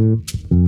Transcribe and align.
Mm-hmm. 0.00 0.59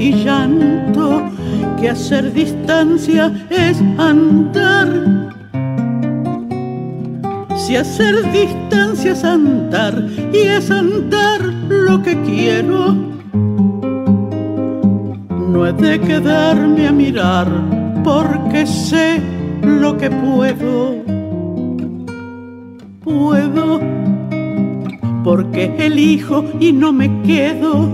Y 0.00 0.12
llanto 0.24 1.22
que 1.78 1.90
hacer 1.90 2.32
distancia 2.32 3.32
es 3.50 3.80
andar. 3.98 4.88
Si 7.56 7.76
hacer 7.76 8.32
distancia 8.32 9.12
es 9.12 9.22
andar 9.22 10.08
y 10.32 10.38
es 10.38 10.70
andar 10.70 11.40
lo 11.68 12.02
que 12.02 12.20
quiero 12.22 13.10
no 15.50 15.66
he 15.66 15.72
de 15.72 16.00
quedarme 16.00 16.86
a 16.86 16.92
mirar 16.92 17.48
porque 18.04 18.66
sé 18.66 19.20
lo 19.62 19.96
que 19.98 20.08
puedo. 20.10 20.94
Puedo 23.02 23.80
porque 25.24 25.74
elijo 25.78 26.44
y 26.60 26.72
no 26.72 26.92
me 26.92 27.22
quedo, 27.22 27.88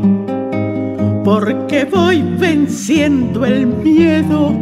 venciendo 2.76 3.46
el 3.46 3.66
miedo 3.66 4.52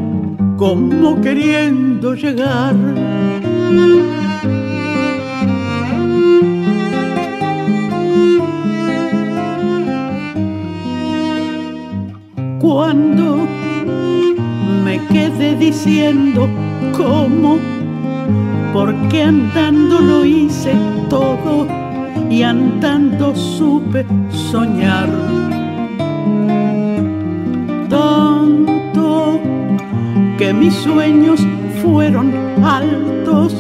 como 0.57 1.21
queriendo 1.21 2.15
llegar. 2.15 2.77
cuando 12.61 13.47
me 14.85 14.99
quedé 15.09 15.57
diciendo 15.57 16.49
cómo, 16.97 17.59
porque 18.73 19.25
andando 19.25 19.99
lo 20.01 20.25
hice 20.25 20.73
todo 21.11 21.67
y 22.31 22.43
andando 22.43 23.35
supe 23.35 24.07
soñar. 24.31 25.44
Tanto 27.95 29.41
que 30.37 30.53
mis 30.53 30.75
sueños 30.75 31.41
fueron 31.81 32.35
altos 32.65 33.55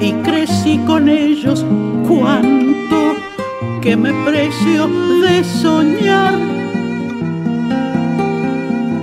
y 0.00 0.12
crecí 0.26 0.78
con 0.86 1.08
ellos 1.08 1.66
cuanto 2.06 3.16
que 3.82 3.96
me 3.96 4.12
precio 4.24 4.86
de 5.20 5.42
soñar 5.42 6.34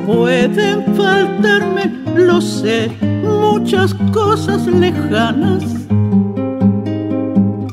Pueden 0.06 0.96
faltarme, 0.96 1.86
lo 2.16 2.40
sé, 2.40 2.90
muchas 3.24 3.94
cosas 4.14 4.68
lejanas, 4.68 5.64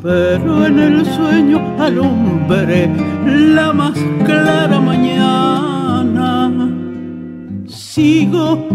pero 0.03 0.67
en 0.67 0.79
el 0.79 1.07
sueño 1.07 1.61
alumbré 1.79 2.89
la 3.27 3.73
más 3.73 3.99
clara 4.25 4.81
mañana. 4.81 5.30
Sigo 7.93 8.69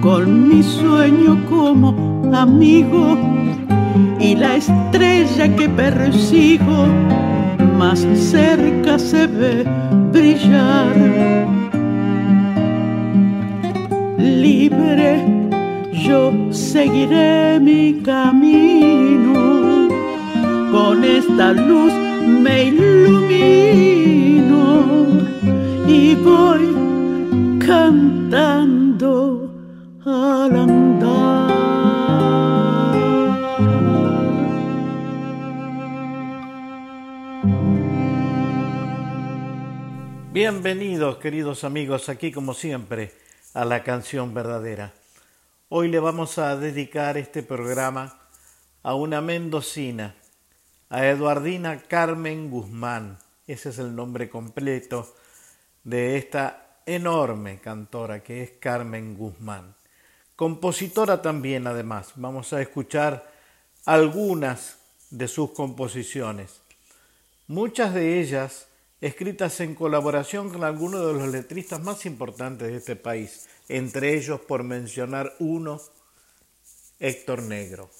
con 0.00 0.48
mi 0.48 0.62
sueño 0.62 1.38
como 1.46 1.94
amigo 2.34 3.18
y 4.18 4.34
la 4.34 4.56
estrella 4.56 5.54
que 5.54 5.68
persigo 5.68 6.86
más 7.76 8.00
cerca 8.14 8.98
se 8.98 9.26
ve 9.26 9.66
brillar 10.10 10.96
libre, 14.18 15.22
yo 15.92 16.32
seguiré 16.50 17.60
mi 17.60 18.00
camino. 18.02 19.36
Con 20.72 21.04
esta 21.04 21.52
luz 21.52 21.92
me 22.40 22.64
ilumino 22.68 23.36
y 25.86 26.14
voy 26.14 26.75
cantando 27.66 29.50
al 30.04 30.56
andar. 30.56 31.56
Bienvenidos 40.32 41.16
queridos 41.16 41.64
amigos, 41.64 42.08
aquí 42.08 42.30
como 42.30 42.54
siempre 42.54 43.12
a 43.52 43.64
la 43.64 43.82
canción 43.82 44.32
verdadera. 44.32 44.92
Hoy 45.68 45.88
le 45.88 45.98
vamos 45.98 46.38
a 46.38 46.56
dedicar 46.56 47.16
este 47.16 47.42
programa 47.42 48.16
a 48.84 48.94
una 48.94 49.20
mendocina, 49.20 50.14
a 50.88 51.04
Eduardina 51.04 51.82
Carmen 51.82 52.48
Guzmán. 52.48 53.18
Ese 53.48 53.70
es 53.70 53.80
el 53.80 53.96
nombre 53.96 54.30
completo 54.30 55.12
de 55.82 56.16
esta 56.16 56.65
enorme 56.86 57.60
cantora 57.60 58.22
que 58.22 58.42
es 58.42 58.52
Carmen 58.60 59.16
Guzmán. 59.16 59.74
Compositora 60.36 61.20
también, 61.20 61.66
además. 61.66 62.12
Vamos 62.16 62.52
a 62.52 62.62
escuchar 62.62 63.30
algunas 63.84 64.78
de 65.10 65.28
sus 65.28 65.50
composiciones. 65.52 66.60
Muchas 67.48 67.94
de 67.94 68.20
ellas 68.20 68.68
escritas 69.00 69.60
en 69.60 69.74
colaboración 69.74 70.50
con 70.50 70.64
algunos 70.64 71.06
de 71.06 71.12
los 71.12 71.28
letristas 71.28 71.80
más 71.80 72.06
importantes 72.06 72.68
de 72.68 72.76
este 72.76 72.96
país, 72.96 73.48
entre 73.68 74.14
ellos, 74.14 74.40
por 74.40 74.62
mencionar 74.62 75.34
uno, 75.38 75.80
Héctor 76.98 77.42
Negro. 77.42 77.90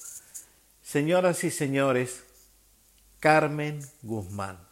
Señoras 0.82 1.44
y 1.44 1.50
señores, 1.50 2.22
Carmen 3.20 3.80
Guzmán. 4.02 4.65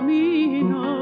camino. 0.00 0.99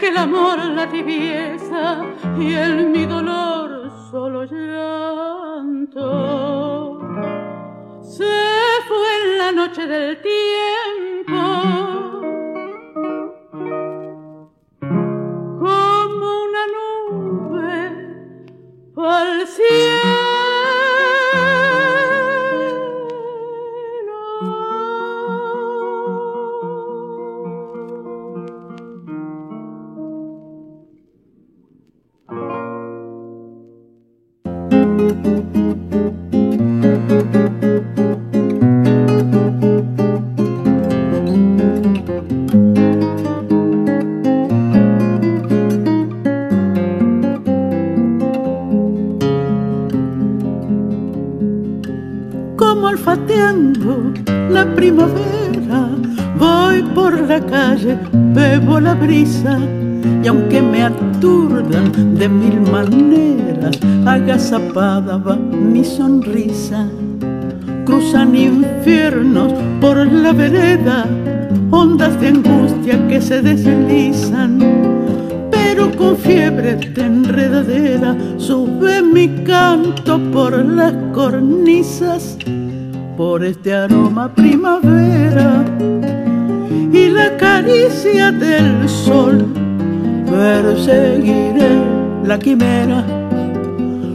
De 0.00 0.06
aquel 0.06 0.16
amor 0.16 0.58
la 0.58 0.88
tibieza 0.88 2.02
y 2.38 2.54
el 2.54 2.88
mi 2.88 3.04
dolor 3.06 3.90
solo 4.10 4.44
llanto. 4.44 5.98
Se 8.02 8.24
fue 8.88 9.06
en 9.22 9.38
la 9.38 9.52
noche 9.52 9.86
del 9.86 10.20
tiempo. 10.22 11.42
Como 15.58 16.26
una 16.44 16.66
nube 16.74 17.78
al 18.96 19.46
cielo 19.46 19.99
por 83.20 83.44
este 83.44 83.74
aroma 83.74 84.34
primavera 84.34 85.62
y 86.90 87.10
la 87.10 87.36
caricia 87.36 88.32
del 88.32 88.88
sol. 88.88 89.46
Perseguiré 90.24 91.72
la 92.24 92.38
quimera, 92.38 93.04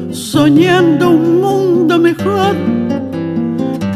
soñando 0.10 1.12
un 1.12 1.40
mundo 1.40 2.00
mejor. 2.00 2.56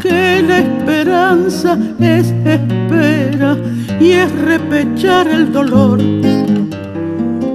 Que 0.00 0.44
la 0.46 0.58
esperanza 0.60 1.76
es 1.98 2.30
espera 2.44 3.56
y 4.00 4.12
es 4.12 4.30
repechar 4.42 5.26
el 5.26 5.52
dolor. 5.52 5.98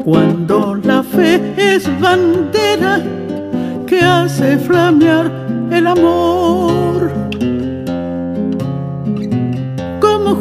Cuando 0.03 0.75
la 0.75 1.01
fe 1.03 1.53
es 1.57 1.89
bandera 2.01 3.01
que 3.87 4.01
hace 4.01 4.57
flamear 4.57 5.31
el 5.71 5.87
amor. 5.87 6.84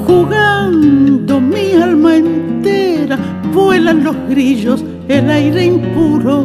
Jugando 0.07 1.41
mi 1.41 1.73
alma 1.73 2.17
entera, 2.17 3.19
vuelan 3.53 4.05
los 4.05 4.17
grillos, 4.29 4.85
el 5.09 5.31
aire 5.31 5.67
impuro, 5.67 6.45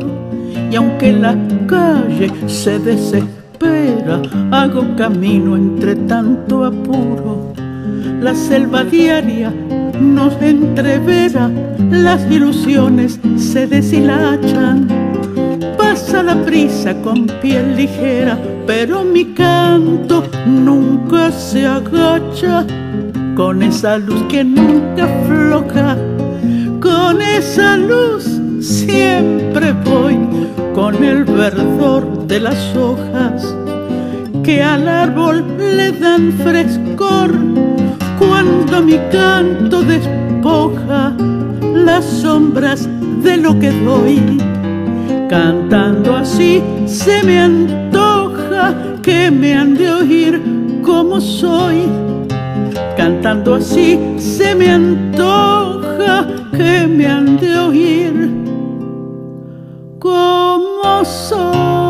y 0.72 0.76
aunque 0.76 1.12
la 1.14 1.36
calle 1.68 2.32
se 2.48 2.80
desespera, 2.80 4.22
hago 4.52 4.84
camino 4.96 5.56
entre 5.56 5.96
tanto 5.96 6.66
apuro. 6.66 7.54
La 8.22 8.36
selva 8.36 8.84
diaria 8.84 9.54
nos 10.00 10.34
entrevera, 10.42 11.50
las 11.90 12.30
ilusiones 12.30 13.20
se 13.38 13.68
deshilachan. 13.68 14.88
Pasa 15.78 16.22
la 16.24 16.36
prisa 16.44 16.94
con 17.02 17.26
piel 17.42 17.76
ligera, 17.76 18.38
pero 18.68 19.04
mi 19.04 19.26
canto 19.34 20.24
nunca 20.46 21.32
se 21.32 21.66
agacha 21.66 22.66
con 23.40 23.64
esa 23.64 23.98
luz 23.98 24.22
que 24.24 24.44
nunca 24.44 25.06
afloja, 25.06 25.98
con 26.82 27.22
esa 27.22 27.78
luz 27.78 28.26
siempre 28.60 29.72
voy, 29.86 30.20
con 30.76 31.02
el 31.02 31.24
verdor 31.24 32.28
de 32.28 32.42
las 32.42 32.76
hojas 32.76 33.56
que 34.44 34.62
al 34.62 34.90
árbol 34.90 35.46
le 35.58 35.94
dan 35.94 36.34
frescor, 36.34 37.32
cuando 38.20 38.82
mi 38.84 38.98
canto 39.10 39.84
despoja 39.84 41.16
las 41.74 42.04
sombras 42.04 42.90
de 43.24 43.38
lo 43.38 43.58
que 43.58 43.72
doy. 43.72 44.38
Cantando 45.30 46.18
así 46.18 46.62
se 46.86 47.24
me 47.24 47.40
antoja 47.40 48.76
que 49.02 49.32
me 49.32 49.54
han 49.54 49.76
de 49.76 49.90
oír 49.90 50.42
como 50.84 51.22
soy 51.22 52.09
Cantando 53.00 53.56
así 53.56 53.98
se 54.18 54.54
me 54.54 54.72
antoja 54.72 56.28
que 56.52 56.86
me 56.86 57.08
han 57.08 57.38
de 57.38 57.58
oír 57.58 58.30
como 60.00 61.06
soy. 61.06 61.89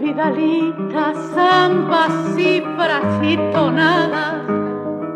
Vidalitas, 0.00 1.16
zambas, 1.34 2.12
cifras 2.34 3.04
y 3.22 3.36
tonadas, 3.52 4.46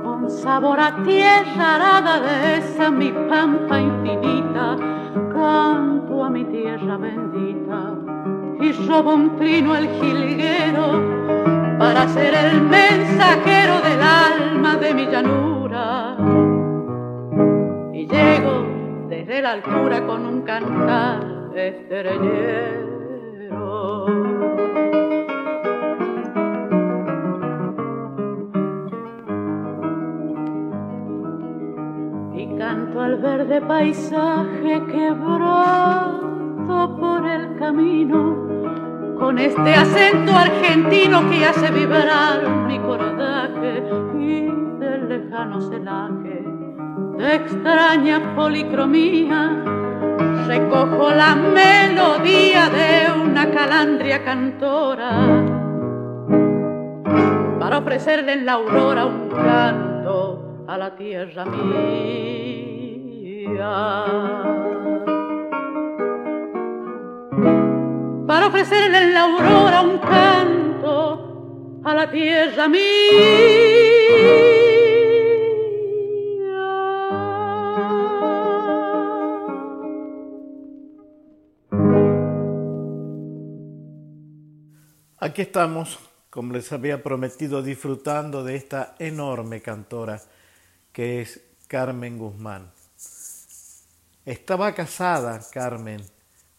con 0.02 0.30
sabor 0.30 0.78
a 0.80 1.02
tierra 1.02 1.74
arada 1.76 2.20
de 2.20 2.58
esa 2.58 2.90
mi 2.90 3.10
pampa 3.10 3.80
infinita, 3.80 4.76
canto 5.32 6.24
a 6.24 6.30
mi 6.30 6.44
tierra 6.44 6.96
bendita 6.96 7.94
y 8.60 8.72
robo 8.86 9.14
un 9.14 9.36
trino 9.36 9.74
al 9.74 9.88
jilguero 9.88 11.02
para 11.78 12.08
ser 12.08 12.34
el 12.34 12.62
mensajero 12.62 13.80
del 13.80 14.00
alma 14.00 14.76
de 14.76 14.94
mi 14.94 15.06
llanura. 15.06 16.16
Y 17.92 18.06
llego 18.06 18.66
desde 19.08 19.42
la 19.42 19.52
altura 19.52 20.06
con 20.06 20.26
un 20.26 20.42
cantar 20.42 21.50
estrellero 21.54 22.94
y 32.34 32.58
canto 32.58 33.00
al 33.00 33.16
verde 33.16 33.60
paisaje 33.62 34.82
quebrado 34.86 36.24
por 36.98 37.26
el 37.26 37.56
camino, 37.56 39.16
con 39.18 39.38
este 39.38 39.74
acento 39.74 40.32
argentino 40.32 41.30
que 41.30 41.44
hace 41.44 41.70
vibrar 41.70 42.66
mi 42.66 42.78
cordaje 42.80 43.82
y 44.18 44.50
del 44.78 45.08
lejano 45.08 45.60
celaje 45.60 46.44
de 47.16 47.34
extraña 47.36 48.34
policromía 48.34 49.83
recojo 50.46 51.10
la 51.10 51.34
melodía 51.34 52.68
de 52.68 53.20
una 53.20 53.50
calandria 53.50 54.22
cantora 54.24 55.10
para 57.58 57.78
ofrecerle 57.78 58.34
en 58.34 58.44
la 58.46 58.52
aurora 58.52 59.06
un 59.06 59.28
canto 59.30 60.64
a 60.68 60.76
la 60.78 60.94
tierra 60.96 61.44
mía. 61.46 61.64
Para 68.26 68.46
ofrecerle 68.48 68.98
en 68.98 69.14
la 69.14 69.20
aurora 69.22 69.80
un 69.80 69.98
canto 69.98 71.82
a 71.84 71.94
la 71.94 72.10
tierra 72.10 72.68
mía. 72.68 74.63
Aquí 85.24 85.40
estamos, 85.40 85.98
como 86.28 86.52
les 86.52 86.70
había 86.70 87.02
prometido, 87.02 87.62
disfrutando 87.62 88.44
de 88.44 88.56
esta 88.56 88.94
enorme 88.98 89.62
cantora 89.62 90.20
que 90.92 91.22
es 91.22 91.40
Carmen 91.66 92.18
Guzmán. 92.18 92.70
Estaba 94.26 94.74
casada 94.74 95.40
Carmen 95.50 96.02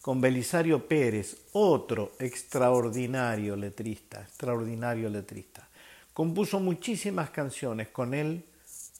con 0.02 0.20
Belisario 0.20 0.88
Pérez, 0.88 1.38
otro 1.52 2.14
extraordinario 2.18 3.56
letrista, 3.56 4.22
extraordinario 4.22 5.10
letrista. 5.10 5.70
Compuso 6.12 6.60
muchísimas 6.60 7.30
canciones 7.30 7.90
con 7.90 8.16
él, 8.16 8.44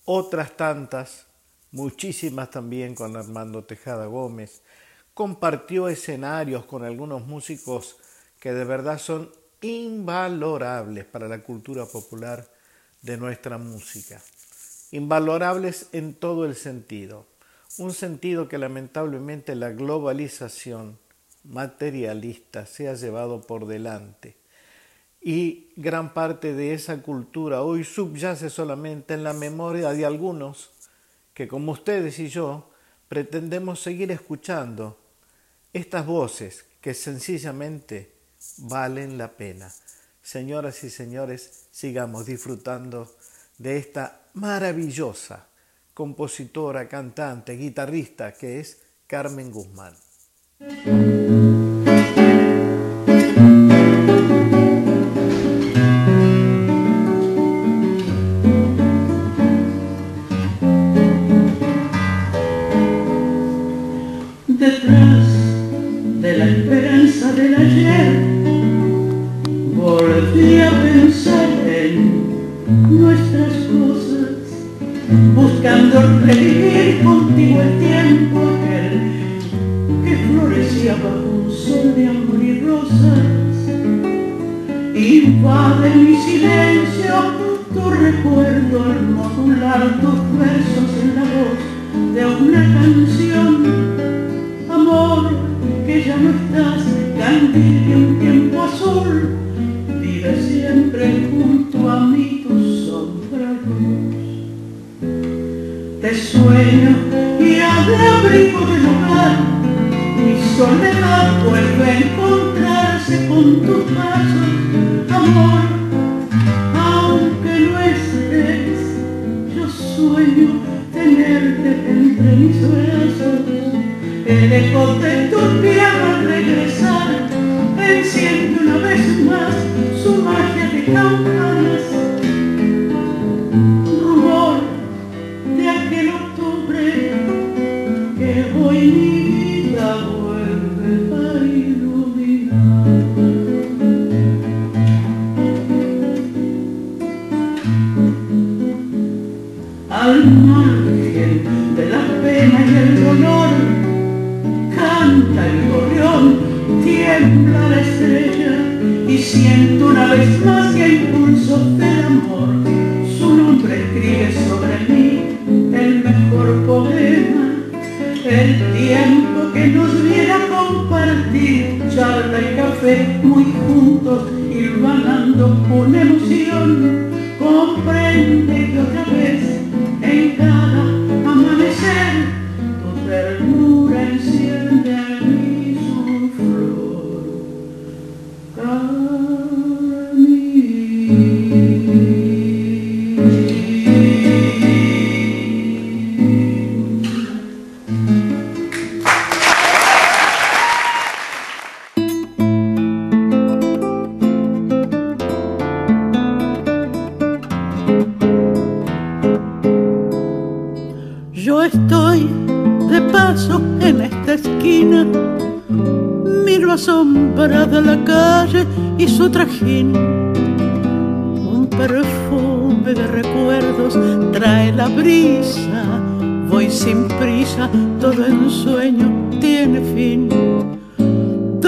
otras 0.06 0.56
tantas, 0.56 1.26
muchísimas 1.72 2.52
también 2.52 2.94
con 2.94 3.18
Armando 3.18 3.64
Tejada 3.64 4.06
Gómez. 4.06 4.62
Compartió 5.16 5.88
escenarios 5.88 6.66
con 6.66 6.84
algunos 6.84 7.26
músicos 7.26 7.98
que 8.40 8.54
de 8.54 8.64
verdad 8.64 9.00
son 9.00 9.32
invalorables 9.62 11.06
para 11.06 11.28
la 11.28 11.44
cultura 11.44 11.86
popular 11.86 12.48
de 13.02 13.18
nuestra 13.18 13.58
música. 13.58 14.22
Invalorables 14.92 15.88
en 15.92 16.14
todo 16.14 16.46
el 16.46 16.56
sentido. 16.56 17.26
Un 17.78 17.94
sentido 17.94 18.48
que 18.48 18.58
lamentablemente 18.58 19.56
la 19.56 19.72
globalización 19.72 20.98
materialista 21.44 22.66
se 22.66 22.90
ha 22.90 22.94
llevado 22.94 23.42
por 23.42 23.68
delante. 23.68 24.38
Y 25.22 25.74
gran 25.76 26.14
parte 26.14 26.54
de 26.54 26.74
esa 26.74 27.02
cultura 27.02 27.64
hoy 27.64 27.84
subyace 27.84 28.50
solamente 28.50 29.16
en 29.16 29.24
la 29.24 29.34
memoria 29.34 29.92
de 29.92 30.06
algunos 30.06 30.72
que 31.34 31.48
como 31.48 31.74
ustedes 31.74 32.20
y 32.20 32.30
yo 32.30 32.70
pretendemos 33.08 33.82
seguir 33.82 34.12
escuchando 34.12 34.98
estas 35.74 36.06
voces 36.06 36.66
que 36.80 36.94
sencillamente 36.94 38.15
valen 38.58 39.18
la 39.18 39.32
pena. 39.32 39.72
Señoras 40.22 40.84
y 40.84 40.90
señores, 40.90 41.68
sigamos 41.72 42.26
disfrutando 42.26 43.16
de 43.58 43.78
esta 43.78 44.22
maravillosa 44.34 45.48
compositora, 45.94 46.88
cantante, 46.88 47.54
guitarrista 47.54 48.34
que 48.34 48.60
es 48.60 48.82
Carmen 49.08 49.52
Guzmán. 49.52 49.96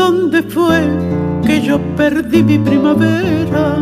¿Dónde 0.09 0.41
fue 0.41 0.87
que 1.45 1.61
yo 1.61 1.77
perdí 1.97 2.41
mi 2.41 2.57
primavera? 2.57 3.75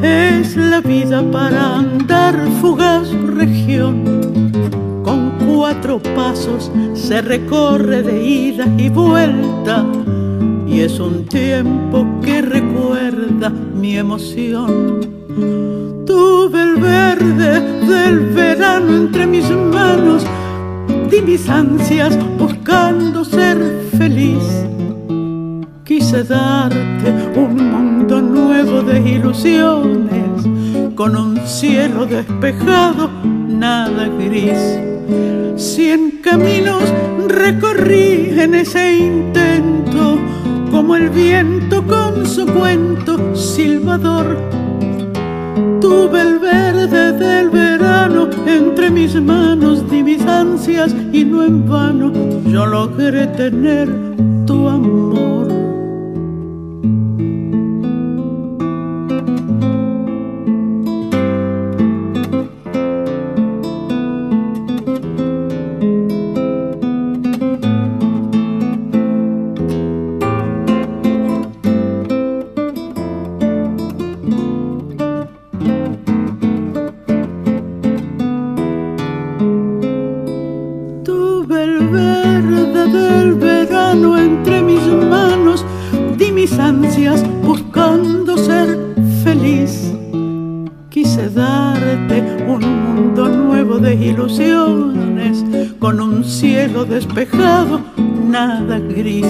Es 0.00 0.56
la 0.56 0.80
vida 0.80 1.20
para 1.32 1.78
andar 1.78 2.36
fugaz 2.60 3.10
región. 3.34 4.52
Con 5.02 5.32
cuatro 5.44 5.98
pasos 6.14 6.70
se 6.94 7.22
recorre 7.22 8.04
de 8.04 8.24
ida 8.24 8.66
y 8.78 8.88
vuelta 8.88 9.84
y 10.64 10.82
es 10.82 11.00
un 11.00 11.24
tiempo 11.24 12.06
que 12.22 12.42
recuerda 12.42 13.50
mi 13.50 13.96
emoción. 13.96 15.00
Tuve 16.06 16.62
el 16.62 16.76
verde 16.76 17.60
del 17.84 18.20
verano 18.32 18.96
entre 18.96 19.26
mis 19.26 19.50
manos, 19.50 20.24
di 21.10 21.20
mis 21.20 21.48
ansias 21.48 22.16
buscando 22.38 23.24
ser 23.24 23.58
feliz. 23.98 24.66
Quise 25.98 26.24
darte 26.24 27.10
un 27.34 27.56
mundo 27.56 28.20
nuevo 28.20 28.82
de 28.82 29.00
ilusiones, 29.00 30.92
con 30.94 31.16
un 31.16 31.38
cielo 31.46 32.04
despejado, 32.04 33.08
nada 33.24 34.06
gris. 34.06 34.78
Cien 35.56 36.20
caminos 36.22 36.82
recorrí 37.28 38.28
en 38.38 38.56
ese 38.56 38.94
intento 38.94 40.18
como 40.70 40.96
el 40.96 41.08
viento 41.08 41.82
con 41.86 42.26
su 42.26 42.44
cuento 42.44 43.34
silbador. 43.34 44.36
Tuve 45.80 46.20
el 46.20 46.38
verde 46.38 47.12
del 47.14 47.48
verano 47.48 48.28
entre 48.46 48.90
mis 48.90 49.14
manos, 49.14 49.90
di 49.90 50.02
mis 50.02 50.20
ansias 50.26 50.94
y 51.10 51.24
no 51.24 51.42
en 51.42 51.66
vano 51.66 52.12
yo 52.46 52.66
logré 52.66 53.28
tener 53.28 53.88
tu 54.44 54.68
amor. 54.68 55.15
Despejado, 96.84 97.80
nada 97.96 98.78
gris. 98.78 99.26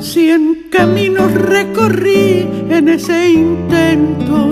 Cien 0.00 0.68
caminos 0.70 1.32
recorrí 1.32 2.46
en 2.70 2.88
ese 2.88 3.30
intento, 3.30 4.50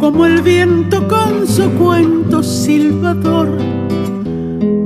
como 0.00 0.26
el 0.26 0.42
viento 0.42 1.06
con 1.08 1.46
su 1.46 1.70
cuento 1.72 2.42
silbador. 2.42 3.48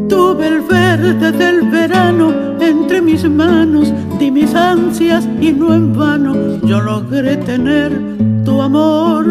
Tuve 0.09 0.46
el 0.46 0.61
verde 0.61 1.33
del 1.33 1.70
verano 1.70 2.33
entre 2.61 3.00
mis 3.00 3.29
manos, 3.29 3.92
di 4.18 4.31
mis 4.31 4.55
ansias 4.55 5.29
y 5.40 5.53
no 5.53 5.74
en 5.74 5.92
vano 5.92 6.35
yo 6.64 6.81
logré 6.81 7.37
tener 7.37 7.92
tu 8.44 8.61
amor. 8.61 9.24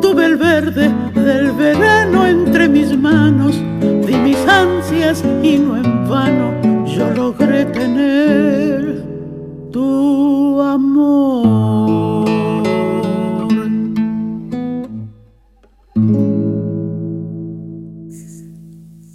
Tuve 0.00 0.26
el 0.26 0.36
verde 0.36 0.92
del 1.26 1.50
verano 1.50 2.24
entre 2.24 2.68
mis 2.68 2.96
manos, 2.96 3.56
di 3.80 4.14
mis 4.14 4.38
ansias 4.46 5.24
y 5.42 5.58
no 5.58 5.76
en 5.76 6.08
vano 6.08 6.86
yo 6.86 7.10
logré 7.10 7.64
tener 7.64 9.02
tu 9.72 10.60
amor. 10.60 12.24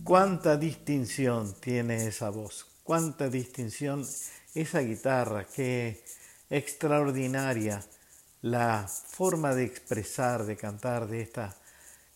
Cuánta 0.04 0.58
distinción 0.58 1.54
tiene 1.62 2.08
esa 2.08 2.30
voz, 2.30 2.68
cuánta 2.84 3.30
distinción 3.30 4.06
esa 4.54 4.82
guitarra, 4.82 5.46
qué 5.46 6.04
extraordinaria 6.50 7.82
la 8.42 8.86
forma 8.90 9.56
de 9.56 9.64
expresar, 9.64 10.46
de 10.46 10.58
cantar 10.58 11.08
de 11.08 11.22
esta 11.22 11.56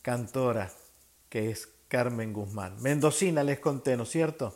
cantora 0.05 0.71
que 1.29 1.49
es 1.49 1.67
Carmen 1.87 2.31
Guzmán. 2.31 2.79
Mendocina 2.79 3.43
les 3.43 3.57
conté, 3.57 3.97
¿no 3.97 4.03
es 4.03 4.11
cierto? 4.11 4.55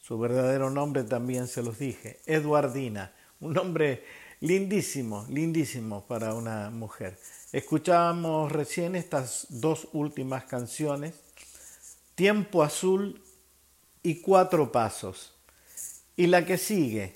Su 0.00 0.18
verdadero 0.18 0.70
nombre 0.70 1.04
también 1.04 1.46
se 1.46 1.62
los 1.62 1.78
dije, 1.78 2.20
Eduardina, 2.24 3.12
un 3.40 3.52
nombre 3.52 4.02
lindísimo, 4.40 5.26
lindísimo 5.28 6.06
para 6.06 6.32
una 6.32 6.70
mujer. 6.70 7.18
Escuchábamos 7.52 8.50
recién 8.50 8.96
estas 8.96 9.46
dos 9.50 9.88
últimas 9.92 10.44
canciones, 10.44 11.12
Tiempo 12.14 12.62
Azul 12.62 13.22
y 14.02 14.22
Cuatro 14.22 14.72
Pasos. 14.72 15.34
Y 16.16 16.28
la 16.28 16.46
que 16.46 16.56
sigue, 16.56 17.14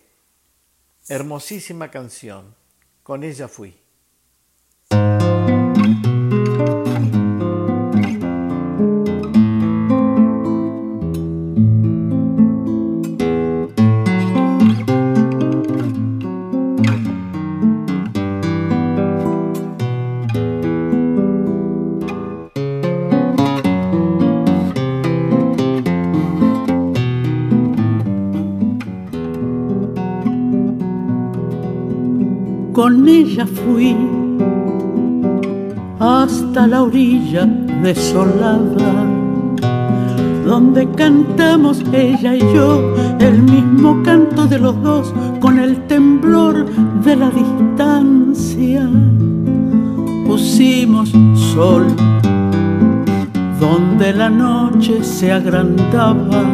hermosísima 1.08 1.90
canción, 1.90 2.54
con 3.02 3.24
ella 3.24 3.48
fui. 3.48 3.74
Con 33.02 33.08
ella 33.08 33.46
fui. 33.46 33.96
Hasta 35.98 36.68
la 36.68 36.82
orilla 36.82 37.46
desolada, 37.82 39.04
donde 40.46 40.88
cantamos 40.90 41.82
ella 41.92 42.36
y 42.36 42.40
yo 42.54 42.94
el 43.18 43.42
mismo 43.42 44.02
canto 44.04 44.46
de 44.46 44.58
los 44.58 44.80
dos 44.82 45.12
con 45.40 45.58
el 45.58 45.84
temblor 45.88 46.64
de 47.04 47.16
la 47.16 47.30
distancia. 47.30 48.88
Pusimos 50.24 51.10
sol 51.54 51.86
donde 53.60 54.12
la 54.12 54.30
noche 54.30 55.02
se 55.02 55.32
agrandaba 55.32 56.44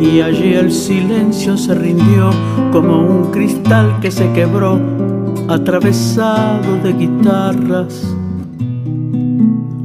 y 0.00 0.20
allí 0.20 0.54
el 0.54 0.70
silencio 0.70 1.56
se 1.56 1.74
rindió 1.74 2.30
como 2.72 2.98
un 3.00 3.30
cristal 3.30 3.98
que 4.00 4.10
se 4.10 4.32
quebró 4.32 4.97
atravesado 5.48 6.76
de 6.82 6.92
guitarras. 6.92 8.14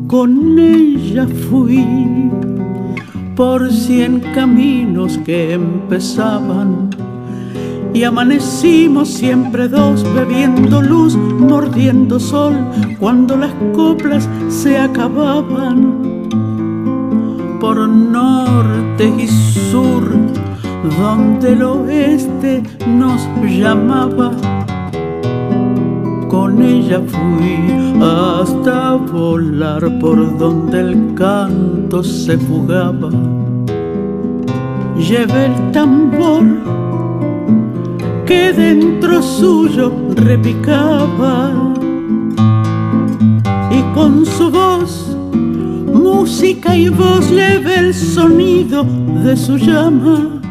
Con 0.07 0.59
ella 0.59 1.25
fui 1.49 1.85
por 3.35 3.71
cien 3.71 4.19
caminos 4.35 5.17
que 5.19 5.53
empezaban 5.53 6.89
y 7.93 8.03
amanecimos 8.03 9.09
siempre 9.09 9.67
dos 9.67 10.03
bebiendo 10.13 10.81
luz, 10.81 11.15
mordiendo 11.15 12.19
sol 12.19 12.53
cuando 12.99 13.37
las 13.37 13.53
coplas 13.73 14.27
se 14.49 14.77
acababan 14.77 16.03
por 17.59 17.87
norte 17.87 19.13
y 19.17 19.27
sur, 19.27 20.03
donde 20.99 21.53
el 21.53 21.63
oeste 21.63 22.63
nos 22.85 23.21
llamaba. 23.41 24.31
Con 26.33 26.59
ella 26.63 26.99
fui 26.99 28.01
hasta 28.01 28.95
volar 28.95 29.99
por 29.99 30.35
donde 30.39 30.79
el 30.79 31.13
canto 31.13 32.03
se 32.03 32.39
fugaba. 32.39 33.11
Llevé 34.97 35.45
el 35.45 35.71
tambor 35.71 36.43
que 38.25 38.51
dentro 38.51 39.21
suyo 39.21 39.91
repicaba 40.15 41.51
y 43.69 43.83
con 43.93 44.25
su 44.25 44.49
voz 44.49 45.15
música 45.93 46.75
y 46.75 46.89
voz 46.89 47.29
lleve 47.29 47.77
el 47.77 47.93
sonido 47.93 48.83
de 49.23 49.37
su 49.37 49.55
llama. 49.55 50.41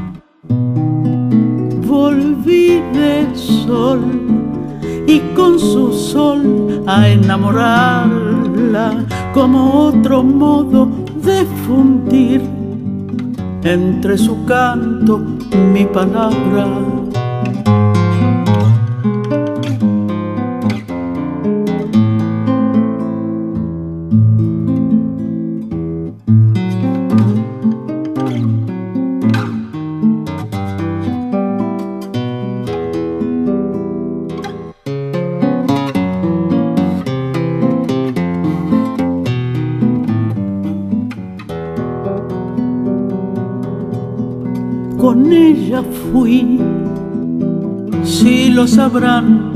Volví 1.85 2.81
de 2.95 3.27
sol 3.35 4.21
y 5.06 5.20
con 5.34 5.58
su 5.58 5.92
sol 5.92 6.82
a 6.86 7.08
enamorarla 7.08 9.04
como 9.34 9.86
otro 9.86 10.22
modo 10.22 10.88
de 11.24 11.44
fundir 11.66 12.42
entre 13.64 14.18
su 14.18 14.44
canto 14.44 15.20
mi 15.72 15.84
palabra 15.86 16.91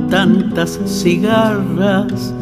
tantas 0.09 0.79
cigarras, 0.87 2.33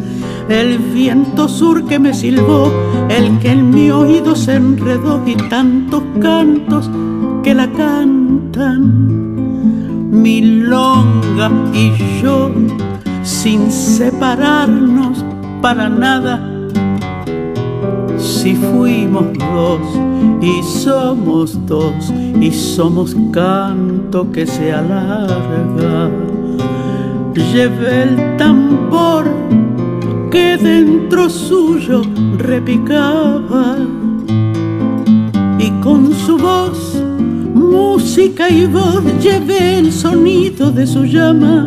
el 0.51 0.79
viento 0.79 1.49
sur 1.49 1.87
que 1.87 1.99
me 1.99 2.13
silbó, 2.13 2.71
el 3.09 3.39
que 3.39 3.53
en 3.53 3.71
mi 3.71 3.91
oído 3.91 4.37
se 4.37 4.57
enredó 4.57 5.23
y 5.25 5.35
tantos 5.35 6.03
cantos 6.21 6.91
que 7.43 7.55
la 7.55 7.71
cantan. 7.73 9.15
Mi 10.11 10.43
longa 10.43 11.51
y 11.73 11.91
yo, 12.23 12.51
sin 13.23 13.73
separarnos 13.73 15.25
para 15.63 15.89
nada, 15.89 16.69
si 18.19 18.55
fuimos 18.57 19.25
dos 19.39 19.81
y 20.43 20.63
somos 20.63 21.67
dos 21.67 22.13
y 22.41 22.51
somos 22.53 23.17
canto 23.33 24.31
que 24.31 24.47
se 24.47 24.71
alarga. 24.71 26.24
Llevé 27.35 28.03
el 28.03 28.37
tambor 28.37 29.25
que 30.31 30.57
dentro 30.57 31.29
suyo 31.29 32.03
repicaba 32.39 33.77
y 35.59 35.71
con 35.83 36.13
su 36.13 36.37
voz, 36.37 37.01
música 37.55 38.49
y 38.49 38.67
voz 38.67 39.03
llevé 39.21 39.79
el 39.79 39.93
sonido 39.93 40.71
de 40.71 40.87
su 40.87 41.05
llama. 41.05 41.67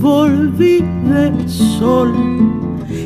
Volví 0.00 0.80
de 0.80 1.48
sol 1.48 2.12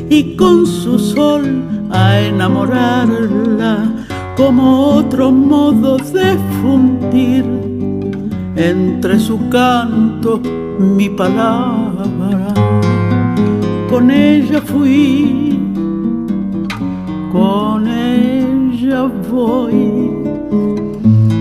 y 0.09 0.35
con 0.35 0.65
su 0.65 0.97
sol 0.97 1.63
a 1.91 2.19
enamorarla 2.19 3.93
como 4.35 4.89
otro 4.89 5.31
modo 5.31 5.97
de 5.97 6.37
fundir 6.61 7.74
entre 8.55 9.19
su 9.19 9.49
canto 9.49 10.39
mi 10.79 11.09
palabra. 11.09 12.53
Con 13.89 14.11
ella 14.11 14.61
fui, 14.61 15.59
con 17.31 17.87
ella 17.87 19.09
voy, 19.31 20.11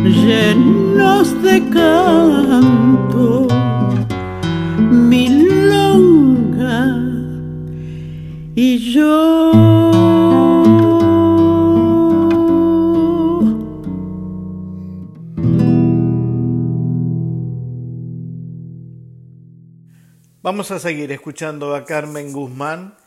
llenos 0.05 1.43
de 1.43 1.69
canto, 1.71 3.49
mi 4.91 5.29
longa 5.69 6.97
y 8.55 8.79
yo. 8.93 9.94
Vamos 20.45 20.71
a 20.73 20.79
seguir 20.79 21.11
escuchando 21.11 21.75
a 21.75 21.87
Carmen 21.87 22.31
Guzmán, 22.31 22.99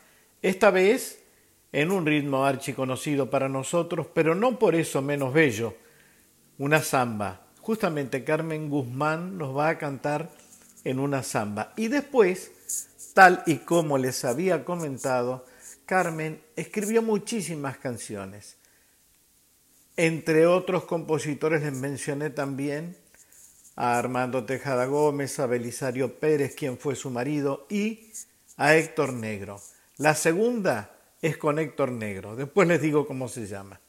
esta 0.42 0.72
vez 0.72 1.22
en 1.70 1.92
un 1.92 2.04
ritmo 2.04 2.44
archiconocido 2.44 3.30
para 3.30 3.48
nosotros, 3.48 4.08
pero 4.12 4.34
no 4.34 4.58
por 4.58 4.74
eso 4.74 5.02
menos 5.02 5.32
bello, 5.32 5.76
una 6.58 6.82
samba. 6.82 7.46
Justamente 7.60 8.24
Carmen 8.24 8.68
Guzmán 8.68 9.38
nos 9.38 9.56
va 9.56 9.68
a 9.68 9.78
cantar 9.78 10.30
en 10.82 10.98
una 10.98 11.22
samba. 11.22 11.74
Y 11.76 11.86
después, 11.86 12.50
tal 13.14 13.44
y 13.46 13.58
como 13.58 13.98
les 13.98 14.24
había 14.24 14.64
comentado, 14.64 15.46
Carmen 15.86 16.42
escribió 16.56 17.02
muchísimas 17.02 17.78
canciones. 17.78 18.56
Entre 19.96 20.44
otros 20.44 20.86
compositores 20.86 21.62
les 21.62 21.72
mencioné 21.72 22.30
también 22.30 22.96
a 23.80 23.96
Armando 23.96 24.44
Tejada 24.44 24.86
Gómez, 24.86 25.38
a 25.38 25.46
Belisario 25.46 26.18
Pérez, 26.18 26.56
quien 26.56 26.78
fue 26.78 26.96
su 26.96 27.10
marido, 27.10 27.64
y 27.70 28.10
a 28.56 28.74
Héctor 28.74 29.12
Negro. 29.12 29.60
La 29.98 30.16
segunda 30.16 30.96
es 31.22 31.36
con 31.36 31.60
Héctor 31.60 31.92
Negro. 31.92 32.34
Después 32.34 32.66
les 32.66 32.82
digo 32.82 33.06
cómo 33.06 33.28
se 33.28 33.46
llama. 33.46 33.80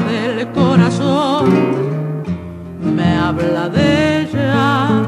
del 0.00 0.48
corazón. 0.52 1.44
Me 2.96 3.16
habla 3.16 3.68
de 3.68 4.22
ella 4.22 5.04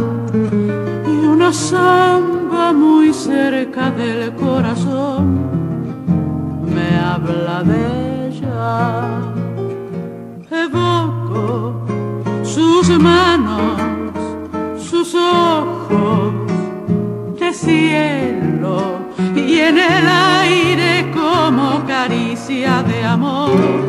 y 1.06 1.26
una 1.26 1.52
samba 1.52 2.72
muy 2.72 3.12
cerca 3.12 3.90
del 3.90 4.34
corazón. 4.34 5.38
Me 6.74 6.98
habla 6.98 7.62
de 7.62 8.28
ella. 8.28 9.20
Evoco 10.50 11.84
sus 12.42 12.88
manos, 12.98 13.80
sus 14.78 15.14
ojos 15.14 16.32
de 17.38 17.52
cielo 17.52 18.98
y 19.36 19.58
en 19.58 19.78
el 19.78 20.06
aire 20.08 21.10
como 21.12 21.84
caricia 21.86 22.82
de 22.82 23.04
amor. 23.04 23.79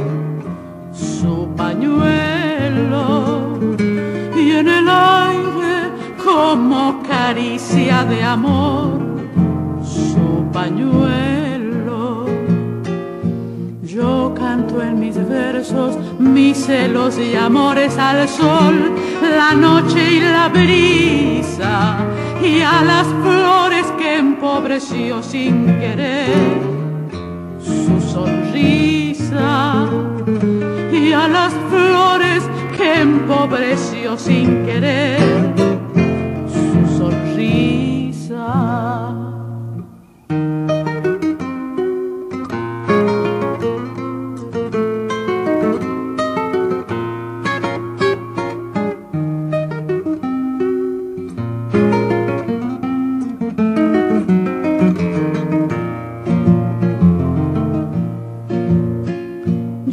De 7.33 8.21
amor, 8.21 8.99
su 9.85 10.51
pañuelo. 10.51 12.25
Yo 13.83 14.33
canto 14.35 14.81
en 14.81 14.99
mis 14.99 15.15
versos 15.29 15.97
mis 16.19 16.57
celos 16.57 17.17
y 17.17 17.33
amores 17.35 17.97
al 17.97 18.27
sol, 18.27 18.91
la 19.21 19.53
noche 19.53 20.15
y 20.15 20.19
la 20.19 20.49
brisa, 20.49 21.99
y 22.43 22.59
a 22.59 22.83
las 22.83 23.07
flores 23.23 23.85
que 23.97 24.17
empobreció 24.17 25.23
sin 25.23 25.67
querer 25.79 26.59
su 27.63 28.01
sonrisa, 28.11 29.87
y 30.91 31.13
a 31.13 31.29
las 31.29 31.53
flores 31.69 32.43
que 32.75 33.01
empobreció 33.01 34.17
sin 34.17 34.65
querer 34.65 35.70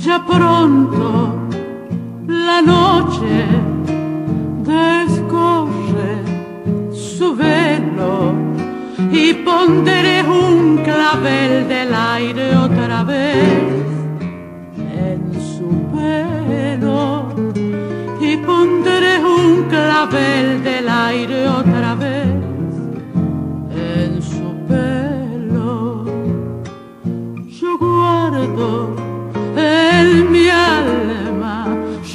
già 0.08 0.20
pronto. 0.20 1.47
esconderé 9.58 10.22
un 10.22 10.78
clavel 10.84 11.66
del 11.66 11.92
aire 11.92 12.56
otra 12.56 13.02
vez 13.02 13.84
en 14.76 15.20
su 15.34 15.68
pelo 15.92 17.34
y 18.20 18.36
pondré 18.36 19.18
un 19.18 19.64
clavel 19.64 20.62
del 20.62 20.88
aire 20.88 21.48
otra 21.48 21.96
vez 21.96 22.36
en 23.74 24.22
su 24.22 24.48
pelo. 24.68 26.04
Yo 27.60 27.78
guardo 27.78 28.94
en 29.56 30.30
mi 30.30 30.48
alma 30.48 31.66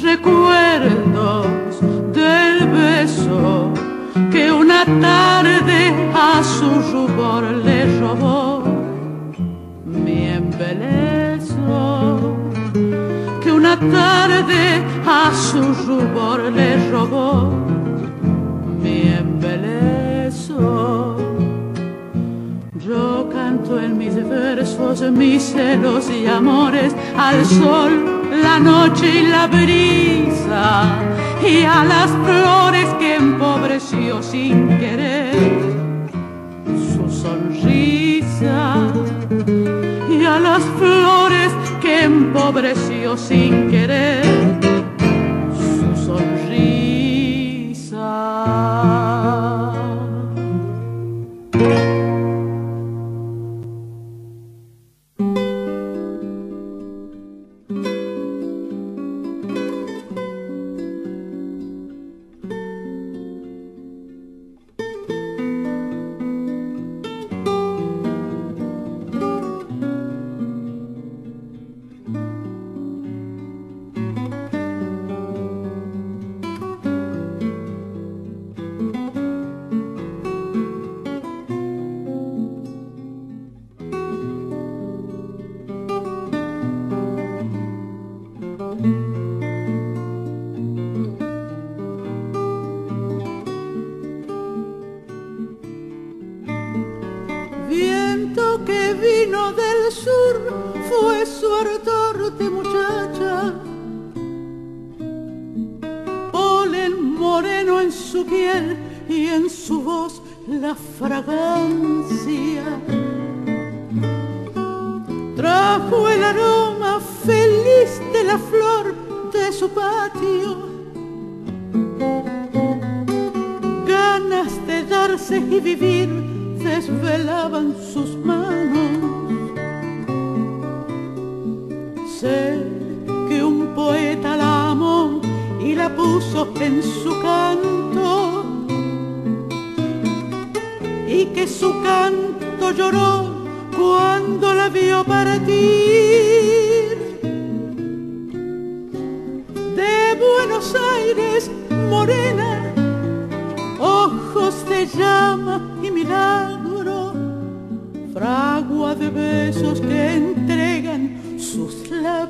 recuerdos 0.02 1.46
del 2.14 2.68
beso 2.68 3.70
que 4.32 4.50
una 4.50 4.86
tarde 5.00 5.53
amor 7.24 7.44
le 7.64 8.00
robó 8.00 8.62
mi 9.86 10.26
embelezo, 10.28 11.56
que 13.42 13.50
una 13.50 13.78
tarde 13.78 14.82
a 15.06 15.32
su 15.32 15.62
rubor 15.86 16.40
le 16.52 16.90
robó 16.90 17.50
mi 18.82 19.02
embelezo. 19.22 20.66
Yo 22.86 23.28
canto 23.32 23.80
en 23.80 23.96
mis 23.96 24.14
versos 24.28 25.00
mis 25.10 25.42
celos 25.42 26.10
y 26.10 26.26
amores 26.26 26.94
al 27.16 27.44
sol, 27.46 27.92
la 28.42 28.58
noche 28.58 29.22
y 29.22 29.26
la 29.28 29.46
brisa 29.46 30.98
y 31.42 31.64
a 31.64 31.84
las 31.84 32.10
flores 32.26 32.88
que 32.98 33.16
empobreció 33.16 34.22
sin 34.22 34.68
querer 34.78 35.73
empobreció 42.04 43.16
sin 43.16 43.70
querer. 43.70 44.43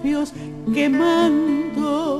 labios 0.04 0.32
quemando. 0.74 2.13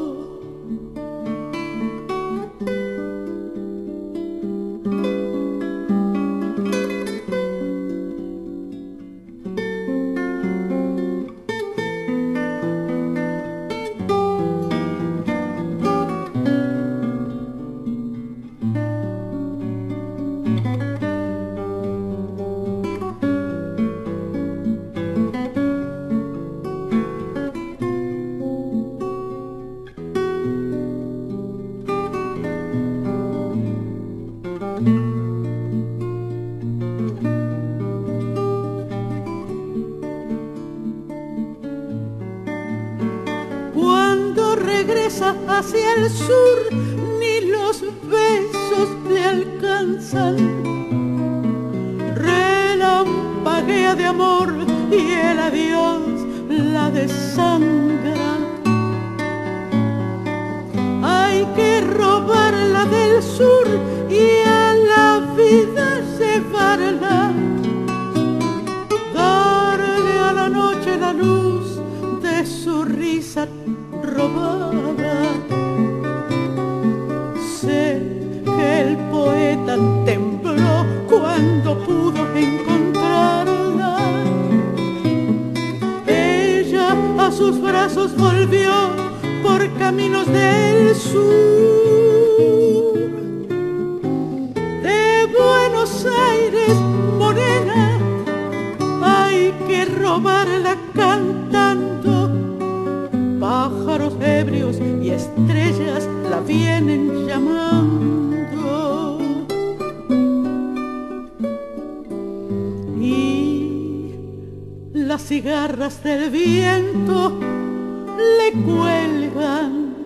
Cigarras 115.27 116.03
del 116.05 116.29
viento 116.31 117.41
le 117.41 118.53
cuelgan 118.63 119.97